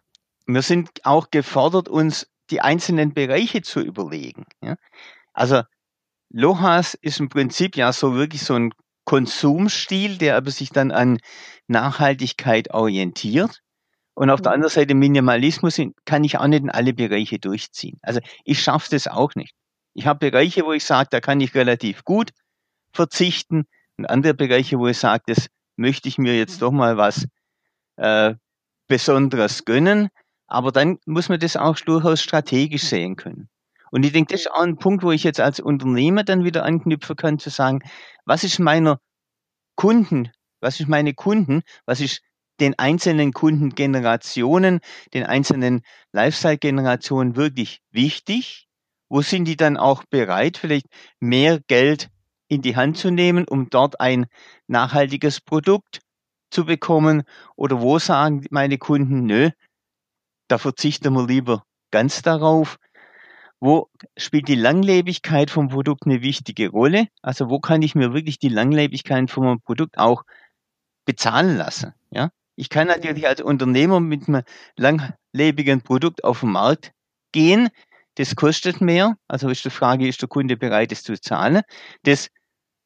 [0.47, 4.47] wir sind auch gefordert, uns die einzelnen Bereiche zu überlegen.
[4.63, 4.77] Ja?
[5.35, 5.61] Also
[6.31, 8.73] Lohas ist im Prinzip ja so wirklich so ein
[9.07, 11.19] Konsumstil, der aber sich dann an
[11.69, 13.61] Nachhaltigkeit orientiert.
[14.15, 14.55] Und auf der mhm.
[14.55, 17.99] anderen Seite Minimalismus kann ich auch nicht in alle Bereiche durchziehen.
[18.03, 19.55] Also ich schaffe das auch nicht.
[19.95, 22.33] Ich habe Bereiche, wo ich sage, da kann ich relativ gut
[22.93, 23.65] verzichten
[23.97, 27.27] und andere Bereiche, wo ich sage, das möchte ich mir jetzt doch mal was
[27.97, 28.35] äh,
[28.89, 30.09] Besonderes gönnen.
[30.47, 33.49] Aber dann muss man das auch durchaus strategisch sehen können.
[33.91, 36.65] Und ich denke, das ist auch ein Punkt, wo ich jetzt als Unternehmer dann wieder
[36.65, 37.81] anknüpfen kann, zu sagen,
[38.25, 39.01] was ist meiner
[39.77, 42.23] Kunden, was ist meine Kunden, was ist
[42.61, 44.81] den einzelnen Kundengenerationen,
[45.13, 48.67] den einzelnen Lifestyle-Generationen wirklich wichtig?
[49.09, 50.87] Wo sind die dann auch bereit, vielleicht
[51.21, 52.09] mehr Geld
[52.49, 54.27] in die Hand zu nehmen, um dort ein
[54.67, 56.01] nachhaltiges Produkt
[56.51, 57.23] zu bekommen?
[57.57, 59.51] Oder wo sagen meine Kunden, nö,
[60.49, 62.79] da verzichten wir lieber ganz darauf,
[63.61, 67.09] wo spielt die Langlebigkeit vom Produkt eine wichtige Rolle?
[67.23, 70.25] Also wo kann ich mir wirklich die Langlebigkeit vom Produkt auch
[71.05, 71.95] bezahlen lassen?
[72.11, 74.43] Ja, ich kann natürlich als Unternehmer mit einem
[74.77, 76.93] langlebigen Produkt auf den Markt
[77.33, 77.69] gehen.
[78.17, 79.17] Das kostet mehr.
[79.29, 81.63] Also ist die Frage, ist der Kunde bereit, es zu zahlen?
[82.03, 82.29] Das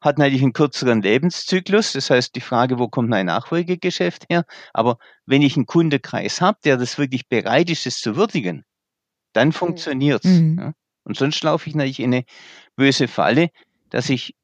[0.00, 1.92] hat natürlich einen kürzeren Lebenszyklus.
[1.92, 4.44] Das heißt, die Frage, wo kommt mein Nachfolgegeschäft her?
[4.72, 8.64] Aber wenn ich einen Kundekreis habe, der das wirklich bereit ist, es zu würdigen,
[9.32, 10.26] dann funktioniert's.
[10.26, 10.58] Mhm.
[10.58, 10.72] Ja.
[11.04, 12.24] Und sonst laufe ich natürlich in eine
[12.76, 13.50] böse Falle,
[13.90, 14.34] dass ich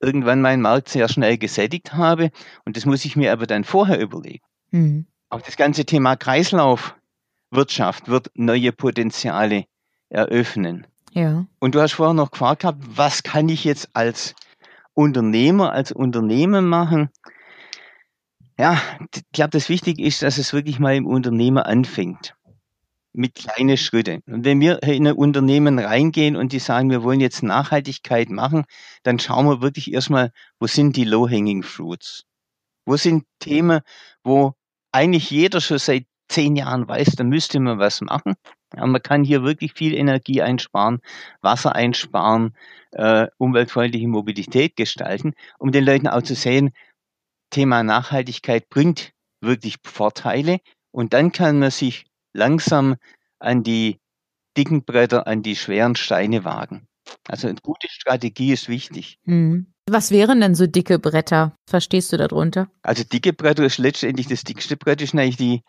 [0.00, 2.30] irgendwann meinen Markt sehr schnell gesättigt habe
[2.64, 4.44] und das muss ich mir aber dann vorher überlegen.
[4.70, 5.06] Mhm.
[5.30, 9.64] Auch das ganze Thema Kreislaufwirtschaft wird neue Potenziale
[10.10, 10.86] eröffnen.
[11.12, 11.46] Ja.
[11.58, 14.34] Und du hast vorher noch gefragt gehabt, was kann ich jetzt als
[14.94, 17.10] Unternehmer, als Unternehmen machen?
[18.58, 18.80] Ja,
[19.14, 22.34] ich glaube, das Wichtige ist, dass es wirklich mal im Unternehmer anfängt.
[23.14, 24.22] Mit kleinen Schritten.
[24.26, 28.64] Und wenn wir in ein Unternehmen reingehen und die sagen, wir wollen jetzt Nachhaltigkeit machen,
[29.02, 32.24] dann schauen wir wirklich erstmal, wo sind die low-hanging fruits?
[32.86, 33.80] Wo sind Themen,
[34.24, 34.54] wo
[34.92, 38.34] eigentlich jeder schon seit zehn Jahren weiß, da müsste man was machen.
[38.74, 41.00] Ja, man kann hier wirklich viel Energie einsparen,
[41.42, 42.56] Wasser einsparen,
[42.92, 46.72] äh, umweltfreundliche Mobilität gestalten, um den Leuten auch zu sehen,
[47.50, 52.96] Thema Nachhaltigkeit bringt wirklich Vorteile und dann kann man sich langsam
[53.38, 54.00] an die
[54.56, 56.86] dicken Bretter, an die schweren Steine wagen.
[57.28, 59.18] Also eine gute Strategie ist wichtig.
[59.24, 59.66] Mhm.
[59.88, 61.56] Was wären denn so dicke Bretter?
[61.68, 62.68] Verstehst du darunter?
[62.82, 65.62] Also dicke Bretter ist letztendlich das dickste Brett, ist eigentlich die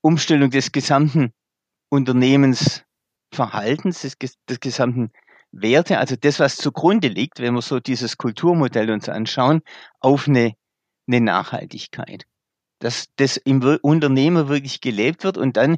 [0.00, 1.32] Umstellung des gesamten
[1.90, 4.16] Unternehmensverhaltens, des,
[4.48, 5.10] des gesamten
[5.50, 9.62] Werte, also das, was zugrunde liegt, wenn wir so dieses Kulturmodell uns anschauen,
[9.98, 10.54] auf eine,
[11.08, 12.26] eine Nachhaltigkeit.
[12.78, 15.76] Dass das im Unternehmen wirklich gelebt wird und dann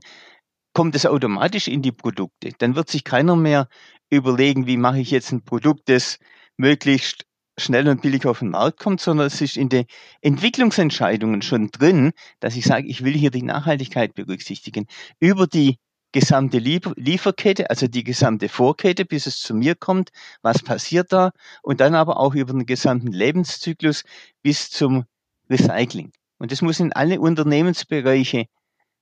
[0.72, 2.52] kommt es automatisch in die Produkte.
[2.58, 3.68] Dann wird sich keiner mehr
[4.10, 6.18] überlegen, wie mache ich jetzt ein Produkt, das
[6.56, 7.24] möglichst
[7.58, 9.84] schnell und billig auf den Markt kommt, sondern es ist in den
[10.22, 14.86] Entwicklungsentscheidungen schon drin, dass ich sage, ich will hier die Nachhaltigkeit berücksichtigen.
[15.18, 15.78] Über die
[16.12, 20.10] gesamte Lieferkette, also die gesamte Vorkette, bis es zu mir kommt,
[20.42, 21.30] was passiert da
[21.62, 24.04] und dann aber auch über den gesamten Lebenszyklus
[24.42, 25.04] bis zum
[25.48, 26.12] Recycling.
[26.40, 28.46] Und das muss in alle Unternehmensbereiche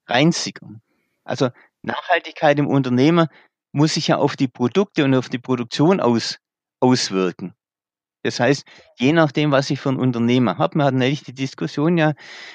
[0.07, 0.83] reinsickern.
[1.25, 1.51] Also
[1.83, 3.29] Nachhaltigkeit im Unternehmen
[3.73, 6.39] muss sich ja auf die Produkte und auf die Produktion aus,
[6.81, 7.55] auswirken.
[8.23, 8.65] Das heißt,
[8.99, 12.15] je nachdem, was ich für ein Unternehmer habe, wir hatten eigentlich die Diskussion ja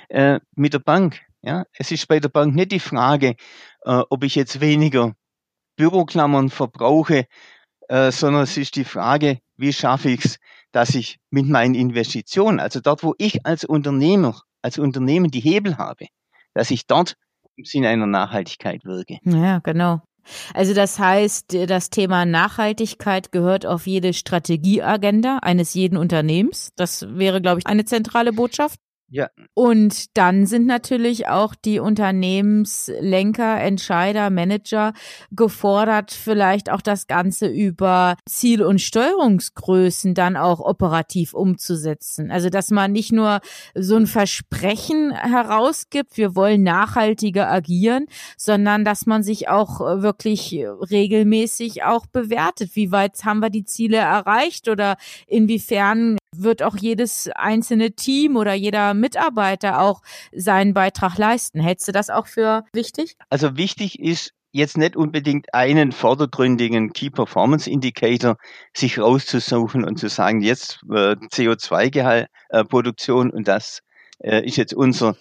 [0.09, 1.21] äh, mit der Bank.
[1.41, 3.35] Ja, es ist bei der Bank nicht die Frage,
[3.85, 5.13] äh, ob ich jetzt weniger
[5.77, 7.25] Büroklammern verbrauche,
[7.87, 10.37] äh, sondern es ist die Frage, wie schaffe ich es,
[10.73, 15.77] dass ich mit meinen Investitionen, also dort, wo ich als Unternehmer, als Unternehmen die Hebel
[15.77, 16.07] habe,
[16.53, 17.15] dass ich dort
[17.55, 19.19] im Sinne einer Nachhaltigkeit wirke.
[19.23, 20.01] Ja, genau.
[20.53, 26.71] Also das heißt, das Thema Nachhaltigkeit gehört auf jede Strategieagenda eines jeden Unternehmens.
[26.75, 28.79] Das wäre, glaube ich, eine zentrale Botschaft.
[29.09, 29.29] Ja.
[29.53, 34.93] Und dann sind natürlich auch die Unternehmenslenker, Entscheider, Manager
[35.29, 42.31] gefordert, vielleicht auch das Ganze über Ziel- und Steuerungsgrößen dann auch operativ umzusetzen.
[42.31, 43.41] Also, dass man nicht nur
[43.75, 50.57] so ein Versprechen herausgibt, wir wollen nachhaltiger agieren, sondern dass man sich auch wirklich
[50.89, 52.71] regelmäßig auch bewertet.
[52.73, 58.53] Wie weit haben wir die Ziele erreicht oder inwiefern wird auch jedes einzelne Team oder
[58.53, 61.59] jeder Mitarbeiter auch seinen Beitrag leisten.
[61.59, 63.15] Hältst du das auch für wichtig?
[63.29, 68.37] Also wichtig ist jetzt nicht unbedingt einen vordergründigen Key Performance Indicator
[68.73, 73.81] sich rauszusuchen und zu sagen, jetzt äh, CO2-Produktion äh, und das
[74.19, 75.17] äh, ist jetzt unser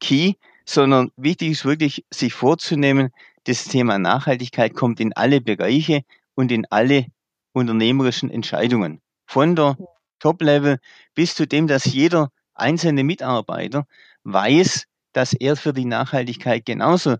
[0.00, 3.10] Key, sondern wichtig ist wirklich, sich vorzunehmen,
[3.44, 6.02] das Thema Nachhaltigkeit kommt in alle Bereiche
[6.34, 7.06] und in alle
[7.52, 9.00] unternehmerischen Entscheidungen.
[9.26, 9.76] Von der
[10.22, 10.78] Top-Level
[11.14, 13.86] bis zu dem, dass jeder einzelne Mitarbeiter
[14.22, 17.16] weiß, dass er für die Nachhaltigkeit genauso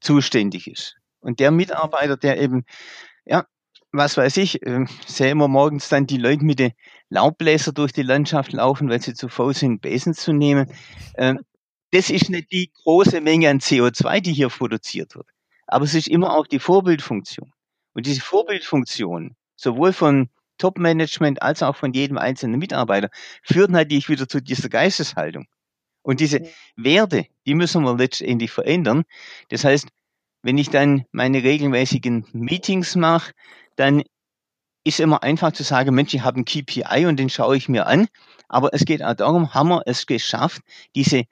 [0.00, 0.96] zuständig ist.
[1.20, 2.64] Und der Mitarbeiter, der eben,
[3.24, 3.46] ja,
[3.90, 6.72] was weiß ich, äh, sehen wir morgens dann die Leute mit den
[7.08, 10.72] Laubbläser durch die Landschaft laufen, weil sie zu faul sind, Besen zu nehmen.
[11.14, 11.34] Äh,
[11.90, 15.28] das ist nicht die große Menge an CO2, die hier produziert wird.
[15.66, 17.52] Aber es ist immer auch die Vorbildfunktion.
[17.94, 23.08] Und diese Vorbildfunktion, sowohl von Top-Management als auch von jedem einzelnen Mitarbeiter,
[23.42, 25.46] führt natürlich wieder zu dieser Geisteshaltung.
[26.02, 26.42] Und diese
[26.76, 29.04] Werte, die müssen wir letztendlich verändern.
[29.48, 29.88] Das heißt,
[30.42, 33.32] wenn ich dann meine regelmäßigen Meetings mache,
[33.74, 34.04] dann
[34.84, 37.86] ist immer einfach zu sagen, Mensch, ich habe einen KPI und den schaue ich mir
[37.86, 38.06] an.
[38.48, 40.62] Aber es geht auch darum, haben wir es geschafft,
[40.94, 41.24] diese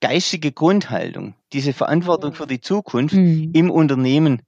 [0.00, 3.52] geistige Grundhaltung, diese Verantwortung für die Zukunft mhm.
[3.54, 4.42] im Unternehmen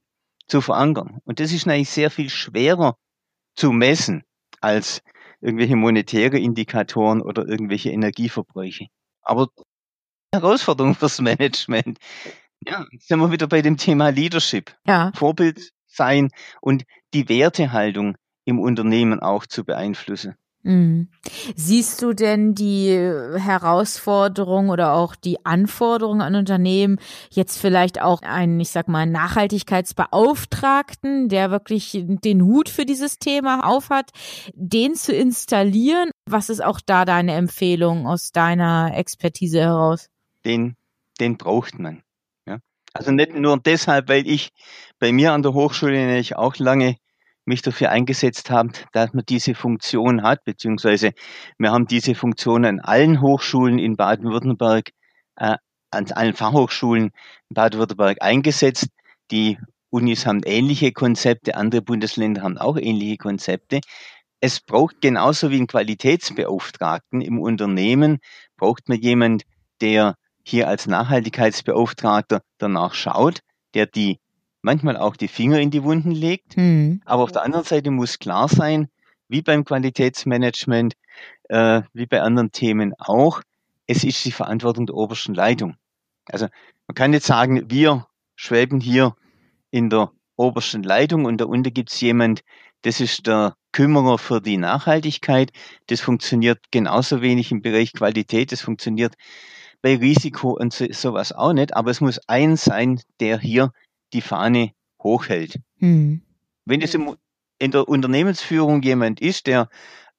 [0.47, 1.19] zu verankern.
[1.23, 2.97] Und das ist natürlich sehr viel schwerer
[3.55, 4.23] zu messen
[4.59, 5.01] als
[5.41, 8.87] irgendwelche monetäre Indikatoren oder irgendwelche Energieverbräuche.
[9.21, 9.47] Aber
[10.33, 11.99] Herausforderung fürs Management.
[12.65, 14.75] Ja, sind wir wieder bei dem Thema Leadership.
[14.85, 15.11] Ja.
[15.15, 16.29] Vorbild sein
[16.61, 16.83] und
[17.13, 20.35] die Wertehaltung im Unternehmen auch zu beeinflussen.
[20.63, 21.07] Mhm.
[21.55, 26.99] Siehst du denn die Herausforderung oder auch die Anforderungen an Unternehmen
[27.31, 33.65] jetzt vielleicht auch einen, ich sag mal, Nachhaltigkeitsbeauftragten, der wirklich den Hut für dieses Thema
[33.65, 34.11] aufhat,
[34.53, 36.11] den zu installieren?
[36.29, 40.09] Was ist auch da deine Empfehlung aus deiner Expertise heraus?
[40.45, 40.75] Den,
[41.19, 42.03] den braucht man.
[42.47, 42.59] Ja?
[42.93, 44.49] Also nicht nur deshalb, weil ich
[44.99, 46.97] bei mir an der Hochschule nämlich auch lange
[47.45, 51.11] mich dafür eingesetzt haben, dass man diese Funktion hat, beziehungsweise
[51.57, 54.89] wir haben diese Funktion an allen Hochschulen in Baden-Württemberg,
[55.37, 55.57] äh,
[55.91, 57.11] an allen Fachhochschulen
[57.49, 58.87] in Baden-Württemberg eingesetzt.
[59.31, 59.57] Die
[59.89, 63.81] Unis haben ähnliche Konzepte, andere Bundesländer haben auch ähnliche Konzepte.
[64.39, 68.19] Es braucht genauso wie einen Qualitätsbeauftragten im Unternehmen,
[68.57, 69.43] braucht man jemand,
[69.81, 73.41] der hier als Nachhaltigkeitsbeauftragter danach schaut,
[73.73, 74.19] der die
[74.61, 76.57] manchmal auch die Finger in die Wunden legt.
[76.57, 77.01] Mhm.
[77.05, 78.87] Aber auf der anderen Seite muss klar sein,
[79.27, 80.93] wie beim Qualitätsmanagement,
[81.49, 83.41] äh, wie bei anderen Themen auch,
[83.87, 85.75] es ist die Verantwortung der obersten Leitung.
[86.25, 86.47] Also
[86.87, 89.15] man kann jetzt sagen, wir schweben hier
[89.69, 92.41] in der obersten Leitung und da unten gibt es jemand,
[92.83, 95.51] das ist der Kümmerer für die Nachhaltigkeit.
[95.87, 99.15] Das funktioniert genauso wenig im Bereich Qualität, das funktioniert
[99.81, 103.71] bei Risiko und so, sowas auch nicht, aber es muss ein sein, der hier
[104.13, 104.71] die Fahne
[105.01, 105.59] hochhält.
[105.77, 106.21] Mhm.
[106.65, 107.15] Wenn es im,
[107.59, 109.69] in der Unternehmensführung jemand ist, der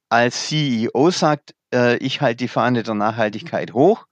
[0.09, 4.07] als CEO sagt, äh, ich halte die Fahne der Nachhaltigkeit hoch,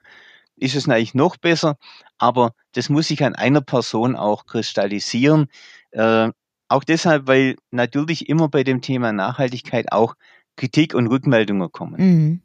[0.57, 1.77] ist es natürlich noch besser,
[2.19, 5.49] aber das muss sich an einer Person auch kristallisieren.
[5.91, 6.31] Äh,
[6.69, 10.15] auch deshalb, weil natürlich immer bei dem Thema Nachhaltigkeit auch
[10.57, 11.97] Kritik und Rückmeldungen kommen.
[11.99, 12.43] Mhm.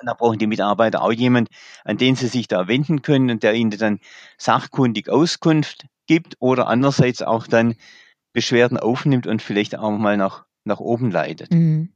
[0.00, 1.48] Und da brauchen die Mitarbeiter auch jemand,
[1.84, 4.00] an den sie sich da wenden können und der ihnen dann
[4.38, 7.74] sachkundig Auskunft gibt oder andererseits auch dann
[8.32, 11.52] Beschwerden aufnimmt und vielleicht auch mal nach, nach oben leitet.
[11.52, 11.92] Mhm.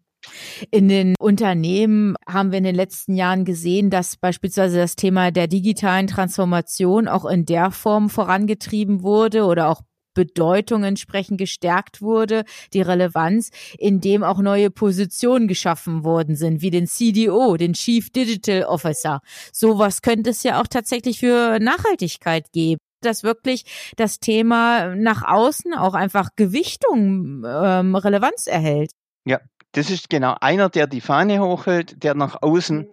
[0.70, 5.46] In den Unternehmen haben wir in den letzten Jahren gesehen, dass beispielsweise das Thema der
[5.46, 9.82] digitalen Transformation auch in der Form vorangetrieben wurde oder auch
[10.14, 16.86] Bedeutung entsprechend gestärkt wurde, die Relevanz, indem auch neue Positionen geschaffen worden sind, wie den
[16.86, 19.20] CDO, den Chief Digital Officer.
[19.52, 23.64] Sowas könnte es ja auch tatsächlich für Nachhaltigkeit geben dass wirklich
[23.96, 28.90] das Thema nach außen auch einfach Gewichtung, ähm, Relevanz erhält.
[29.24, 29.40] Ja,
[29.72, 32.88] das ist genau einer, der die Fahne hochhält, der nach außen,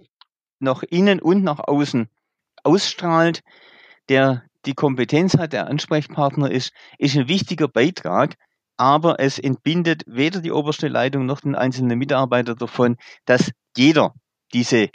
[0.59, 2.07] nach innen und nach außen
[2.63, 3.41] ausstrahlt,
[4.09, 8.35] der die Kompetenz hat, der Ansprechpartner ist, ist ein wichtiger Beitrag,
[8.77, 14.13] aber es entbindet weder die oberste Leitung noch den einzelnen Mitarbeiter davon, dass jeder
[14.53, 14.89] diese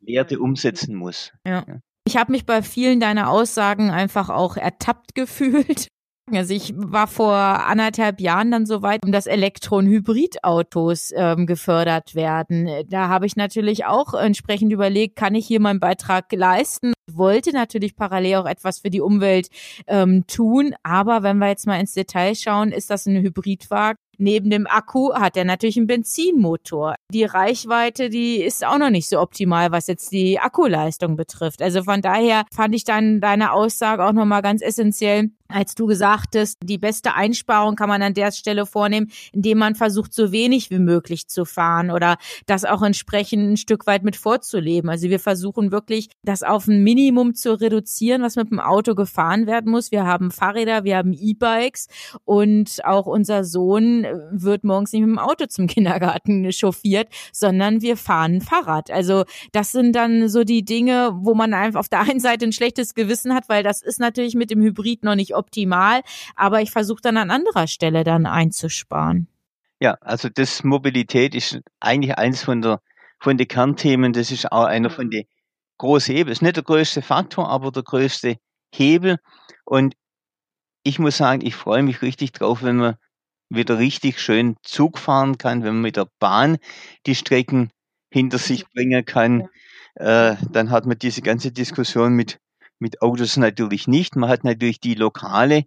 [0.00, 1.32] Werte umsetzen muss.
[1.46, 1.64] Ja.
[2.06, 5.88] Ich habe mich bei vielen deiner Aussagen einfach auch ertappt gefühlt.
[6.32, 12.14] Also ich war vor anderthalb Jahren dann so weit, dass Elektro- und Hybridautos ähm, gefördert
[12.14, 12.70] werden.
[12.88, 16.94] Da habe ich natürlich auch entsprechend überlegt, kann ich hier meinen Beitrag leisten?
[17.12, 19.48] Wollte natürlich parallel auch etwas für die Umwelt
[19.86, 20.74] ähm, tun.
[20.82, 25.12] Aber wenn wir jetzt mal ins Detail schauen, ist das ein Hybridwagen Neben dem Akku
[25.14, 26.94] hat er natürlich einen Benzinmotor.
[27.10, 31.62] Die Reichweite, die ist auch noch nicht so optimal, was jetzt die Akkuleistung betrifft.
[31.62, 36.34] Also von daher fand ich dann deine Aussage auch nochmal ganz essentiell, als du gesagt
[36.62, 40.78] die beste Einsparung kann man an der Stelle vornehmen, indem man versucht, so wenig wie
[40.78, 44.88] möglich zu fahren oder das auch entsprechend ein Stück weit mit vorzuleben.
[44.90, 49.46] Also wir versuchen wirklich, das auf ein Minimum zu reduzieren, was mit dem Auto gefahren
[49.46, 49.92] werden muss.
[49.92, 51.88] Wir haben Fahrräder, wir haben E-Bikes
[52.24, 57.96] und auch unser Sohn wird morgens nicht mit dem Auto zum Kindergarten chauffiert, sondern wir
[57.96, 58.90] fahren Fahrrad.
[58.90, 62.52] Also das sind dann so die Dinge, wo man einfach auf der einen Seite ein
[62.52, 66.02] schlechtes Gewissen hat, weil das ist natürlich mit dem Hybrid noch nicht optimal,
[66.36, 69.28] aber ich versuche dann an anderer Stelle dann einzusparen.
[69.80, 72.80] Ja, also das Mobilität ist eigentlich eins von der
[73.20, 75.24] von den Kernthemen, das ist auch einer von den
[75.78, 76.32] großen Hebel.
[76.32, 78.36] Ist nicht der größte Faktor, aber der größte
[78.72, 79.18] Hebel.
[79.64, 79.94] Und
[80.82, 82.98] ich muss sagen, ich freue mich richtig drauf, wenn wir
[83.48, 86.58] wieder richtig schön Zug fahren kann, wenn man mit der Bahn
[87.06, 87.70] die Strecken
[88.10, 89.48] hinter sich bringen kann.
[89.94, 92.40] Äh, dann hat man diese ganze Diskussion mit
[92.84, 94.14] mit Autos natürlich nicht.
[94.14, 95.64] Man hat natürlich die lokale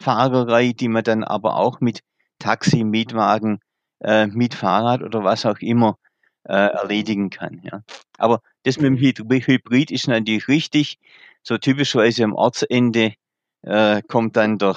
[0.00, 2.00] Fahrerei, die man dann aber auch mit
[2.38, 3.60] Taxi, Mietwagen,
[4.00, 5.98] äh, mit Fahrrad oder was auch immer
[6.44, 7.60] äh, erledigen kann.
[7.64, 7.82] Ja.
[8.16, 10.98] Aber das mit dem Hybrid ist natürlich richtig.
[11.42, 13.12] So typischerweise am Ortsende
[13.60, 14.74] äh, kommt dann der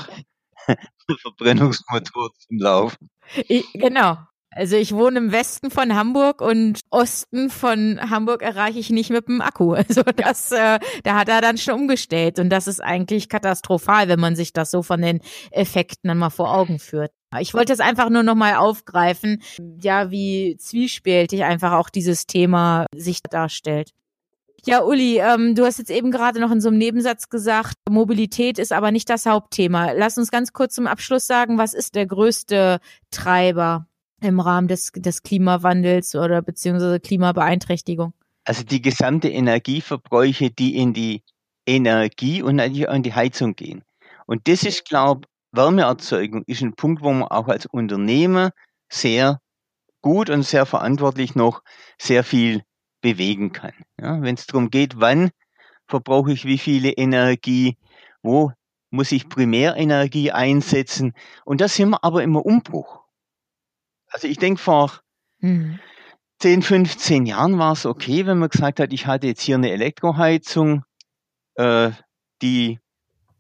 [1.22, 3.10] Verbrennungsmotor zum Laufen.
[3.48, 4.18] Ich, genau.
[4.52, 9.28] Also ich wohne im Westen von Hamburg und Osten von Hamburg erreiche ich nicht mit
[9.28, 9.76] dem Akku.
[9.88, 14.20] Also das, äh, da hat er dann schon umgestellt und das ist eigentlich katastrophal, wenn
[14.20, 15.22] man sich das so von den
[15.52, 17.12] Effekten dann mal vor Augen führt.
[17.40, 19.42] Ich wollte es einfach nur nochmal aufgreifen,
[19.82, 23.92] ja, wie zwiespältig einfach auch dieses Thema sich darstellt.
[24.66, 28.60] Ja, Uli, ähm, du hast jetzt eben gerade noch in so einem Nebensatz gesagt, Mobilität
[28.60, 29.92] ist aber nicht das Hauptthema.
[29.92, 32.80] Lass uns ganz kurz zum Abschluss sagen, was ist der größte
[33.12, 33.87] Treiber
[34.22, 38.14] im Rahmen des, des Klimawandels oder beziehungsweise Klimabeeinträchtigung?
[38.46, 41.24] Also die gesamte Energieverbräuche, die in die
[41.66, 43.84] Energie und natürlich auch in die Heizung gehen.
[44.26, 48.52] Und das ist, glaube Wärmeerzeugung ist ein Punkt, wo man auch als Unternehmer
[48.90, 49.40] sehr
[50.02, 51.62] gut und sehr verantwortlich noch
[51.98, 52.64] sehr viel
[53.02, 53.74] bewegen kann.
[54.00, 55.32] Ja, Wenn es darum geht, wann
[55.88, 57.78] verbrauche ich wie viele Energie,
[58.22, 58.52] wo
[58.90, 61.14] muss ich Primärenergie einsetzen.
[61.46, 63.07] Und da sind wir aber immer Umbruch.
[64.10, 65.00] Also ich denke, vor
[65.40, 65.80] mhm.
[66.40, 69.72] 10, 15 Jahren war es okay, wenn man gesagt hat, ich hatte jetzt hier eine
[69.72, 70.84] Elektroheizung,
[71.56, 71.92] äh,
[72.42, 72.80] die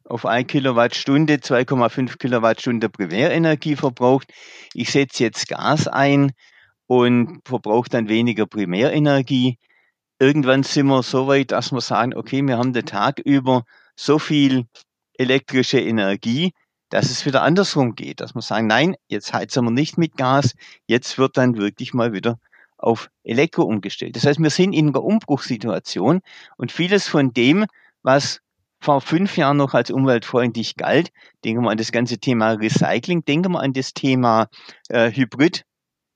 [0.03, 4.31] auf 1 Kilowattstunde 2,5 Kilowattstunde Primärenergie verbraucht.
[4.73, 6.31] Ich setze jetzt Gas ein
[6.87, 9.57] und verbrauche dann weniger Primärenergie.
[10.19, 13.63] Irgendwann sind wir so weit, dass wir sagen, okay, wir haben den Tag über
[13.95, 14.65] so viel
[15.13, 16.53] elektrische Energie,
[16.89, 20.55] dass es wieder andersrum geht, dass wir sagen, nein, jetzt heizen wir nicht mit Gas,
[20.85, 22.39] jetzt wird dann wirklich mal wieder
[22.77, 24.15] auf Elektro umgestellt.
[24.15, 26.21] Das heißt, wir sind in einer Umbruchssituation
[26.57, 27.65] und vieles von dem,
[28.03, 28.41] was
[28.79, 31.09] vor fünf Jahren noch als umweltfreundlich galt.
[31.43, 34.47] Denken wir an das ganze Thema Recycling, denken wir an das Thema
[34.89, 35.63] äh, Hybrid.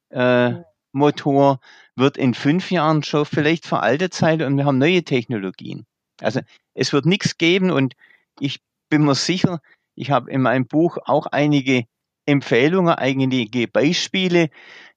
[0.09, 0.53] Äh,
[0.93, 1.59] Motor
[1.95, 5.85] wird in fünf Jahren schon vielleicht veraltet sein und wir haben neue Technologien.
[6.19, 6.41] Also
[6.73, 7.95] es wird nichts geben und
[8.39, 8.59] ich
[8.89, 9.61] bin mir sicher,
[10.01, 11.83] ich habe in meinem Buch auch einige
[12.25, 14.49] Empfehlungen, einige Beispiele.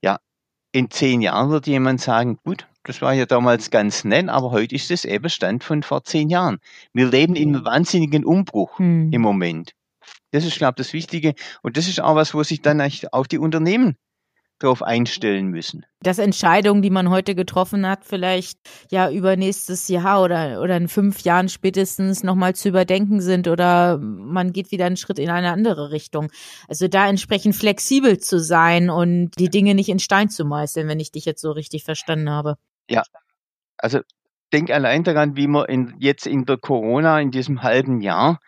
[0.03, 0.19] Ja,
[0.73, 4.75] in zehn Jahren wird jemand sagen, gut, das war ja damals ganz nett, aber heute
[4.75, 6.59] ist es eben Stand von vor zehn Jahren.
[6.95, 9.13] Wir leben in einem wahnsinnigen Umbruch hm.
[9.13, 9.73] im Moment.
[10.31, 11.35] Das ist, glaube ich, das Wichtige.
[11.63, 12.81] Und das ist auch was, wo sich dann
[13.13, 13.97] auch die Unternehmen
[14.59, 15.85] darauf einstellen müssen.
[16.01, 18.59] Dass Entscheidungen, die man heute getroffen hat, vielleicht
[18.91, 23.99] ja über nächstes Jahr oder, oder in fünf Jahren spätestens nochmal zu überdenken sind oder
[23.99, 26.31] man geht wieder einen Schritt in eine andere Richtung.
[26.69, 31.01] Also da entsprechend flexibel zu sein und die Dinge nicht in Stein zu meißeln, wenn
[31.01, 32.57] ich dich jetzt so richtig verstanden habe.
[32.89, 33.03] Ja,
[33.77, 34.01] also
[34.53, 38.39] denk allein daran, wie man in, jetzt in der Corona, in diesem halben Jahr,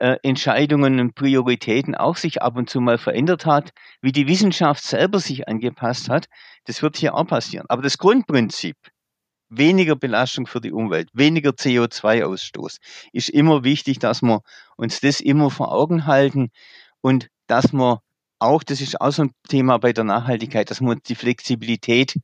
[0.00, 3.70] äh, Entscheidungen und Prioritäten auch sich ab und zu mal verändert hat,
[4.00, 6.26] wie die Wissenschaft selber sich angepasst hat.
[6.64, 7.66] Das wird hier auch passieren.
[7.68, 8.76] Aber das Grundprinzip,
[9.50, 12.78] weniger Belastung für die Umwelt, weniger CO2-Ausstoß,
[13.12, 14.40] ist immer wichtig, dass wir
[14.76, 16.50] uns das immer vor Augen halten
[17.02, 18.00] und dass wir
[18.38, 22.16] auch, das ist auch so ein Thema bei der Nachhaltigkeit, dass wir die Flexibilität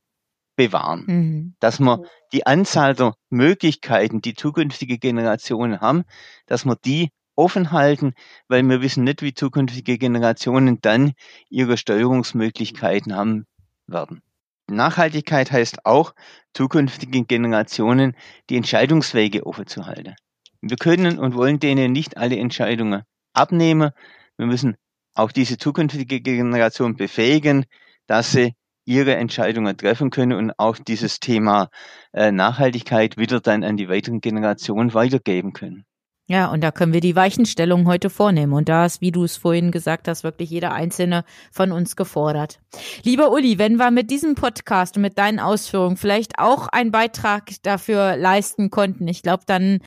[0.55, 1.03] bewahren.
[1.05, 1.55] Mhm.
[1.59, 2.01] Dass wir
[2.33, 6.05] die Anzahl der Möglichkeiten, die zukünftige Generationen haben,
[6.47, 8.13] dass wir die offen halten,
[8.47, 11.13] weil wir wissen nicht, wie zukünftige Generationen dann
[11.49, 13.45] ihre Steuerungsmöglichkeiten haben
[13.85, 14.21] werden.
[14.69, 16.13] Nachhaltigkeit heißt auch,
[16.53, 18.15] zukünftigen Generationen
[18.49, 20.15] die Entscheidungswege offen zu halten.
[20.61, 23.91] Wir können und wollen denen nicht alle Entscheidungen abnehmen.
[24.37, 24.75] Wir müssen
[25.13, 27.65] auch diese zukünftige Generation befähigen,
[28.07, 31.69] dass sie ihre Entscheidungen treffen können und auch dieses Thema
[32.13, 35.85] äh, Nachhaltigkeit wieder dann an die weiteren Generationen weitergeben können.
[36.29, 38.51] Ja, und da können wir die Weichenstellung heute vornehmen.
[38.51, 41.23] Und da ist, wie du es vorhin gesagt hast, wirklich jeder einzelne
[41.53, 42.59] von uns gefordert.
[43.03, 47.51] Lieber Uli, wenn wir mit diesem Podcast und mit deinen Ausführungen vielleicht auch einen Beitrag
[47.63, 49.79] dafür leisten konnten, ich glaube, dann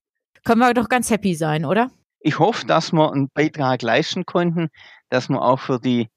[0.45, 1.91] können wir doch ganz happy sein, oder?
[2.21, 4.71] Ich hoffe, dass wir einen Beitrag leisten konnten,
[5.11, 6.09] dass wir auch für die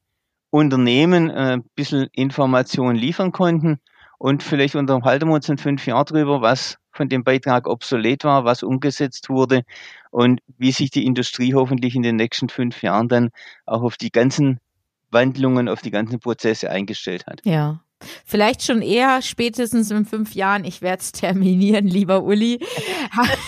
[0.48, 3.78] Unternehmen äh, ein bisschen Informationen liefern konnten
[4.18, 8.44] und vielleicht unterhalten wir uns in fünf Jahren drüber, was von dem Beitrag obsolet war,
[8.44, 9.62] was umgesetzt wurde
[10.10, 13.30] und wie sich die Industrie hoffentlich in den nächsten fünf Jahren dann
[13.66, 14.60] auch auf die ganzen
[15.10, 17.40] Wandlungen, auf die ganzen Prozesse eingestellt hat.
[17.44, 17.80] Ja.
[18.26, 20.64] Vielleicht schon eher spätestens in fünf Jahren.
[20.64, 22.60] Ich werde es terminieren, lieber Uli.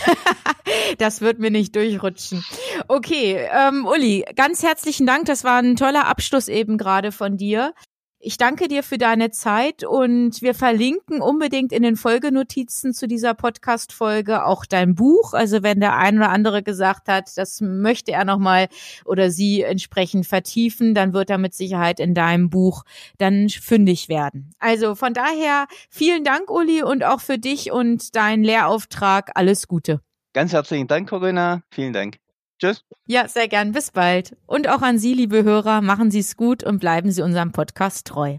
[0.98, 2.42] das wird mir nicht durchrutschen.
[2.88, 5.26] Okay, ähm, Uli, ganz herzlichen Dank.
[5.26, 7.74] Das war ein toller Abschluss eben gerade von dir.
[8.18, 13.34] Ich danke dir für deine Zeit und wir verlinken unbedingt in den Folgenotizen zu dieser
[13.34, 15.34] Podcast-Folge auch dein Buch.
[15.34, 18.68] Also wenn der ein oder andere gesagt hat, das möchte er nochmal
[19.04, 22.84] oder sie entsprechend vertiefen, dann wird er mit Sicherheit in deinem Buch
[23.18, 24.50] dann fündig werden.
[24.58, 30.00] Also von daher vielen Dank, Uli, und auch für dich und deinen Lehrauftrag alles Gute.
[30.32, 31.62] Ganz herzlichen Dank, Corinna.
[31.70, 32.18] Vielen Dank.
[32.58, 32.82] Tschüss.
[33.06, 33.72] Ja, sehr gern.
[33.72, 34.36] Bis bald.
[34.46, 38.06] Und auch an Sie, liebe Hörer, machen Sie es gut und bleiben Sie unserem Podcast
[38.06, 38.38] treu.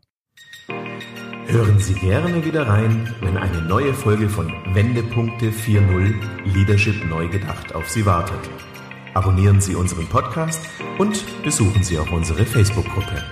[1.48, 6.14] Hören Sie gerne wieder rein, wenn eine neue Folge von Wendepunkte 4.0
[6.54, 8.50] Leadership neu gedacht auf Sie wartet.
[9.14, 10.62] Abonnieren Sie unseren Podcast
[10.98, 13.24] und besuchen Sie auch unsere Facebook-Gruppe.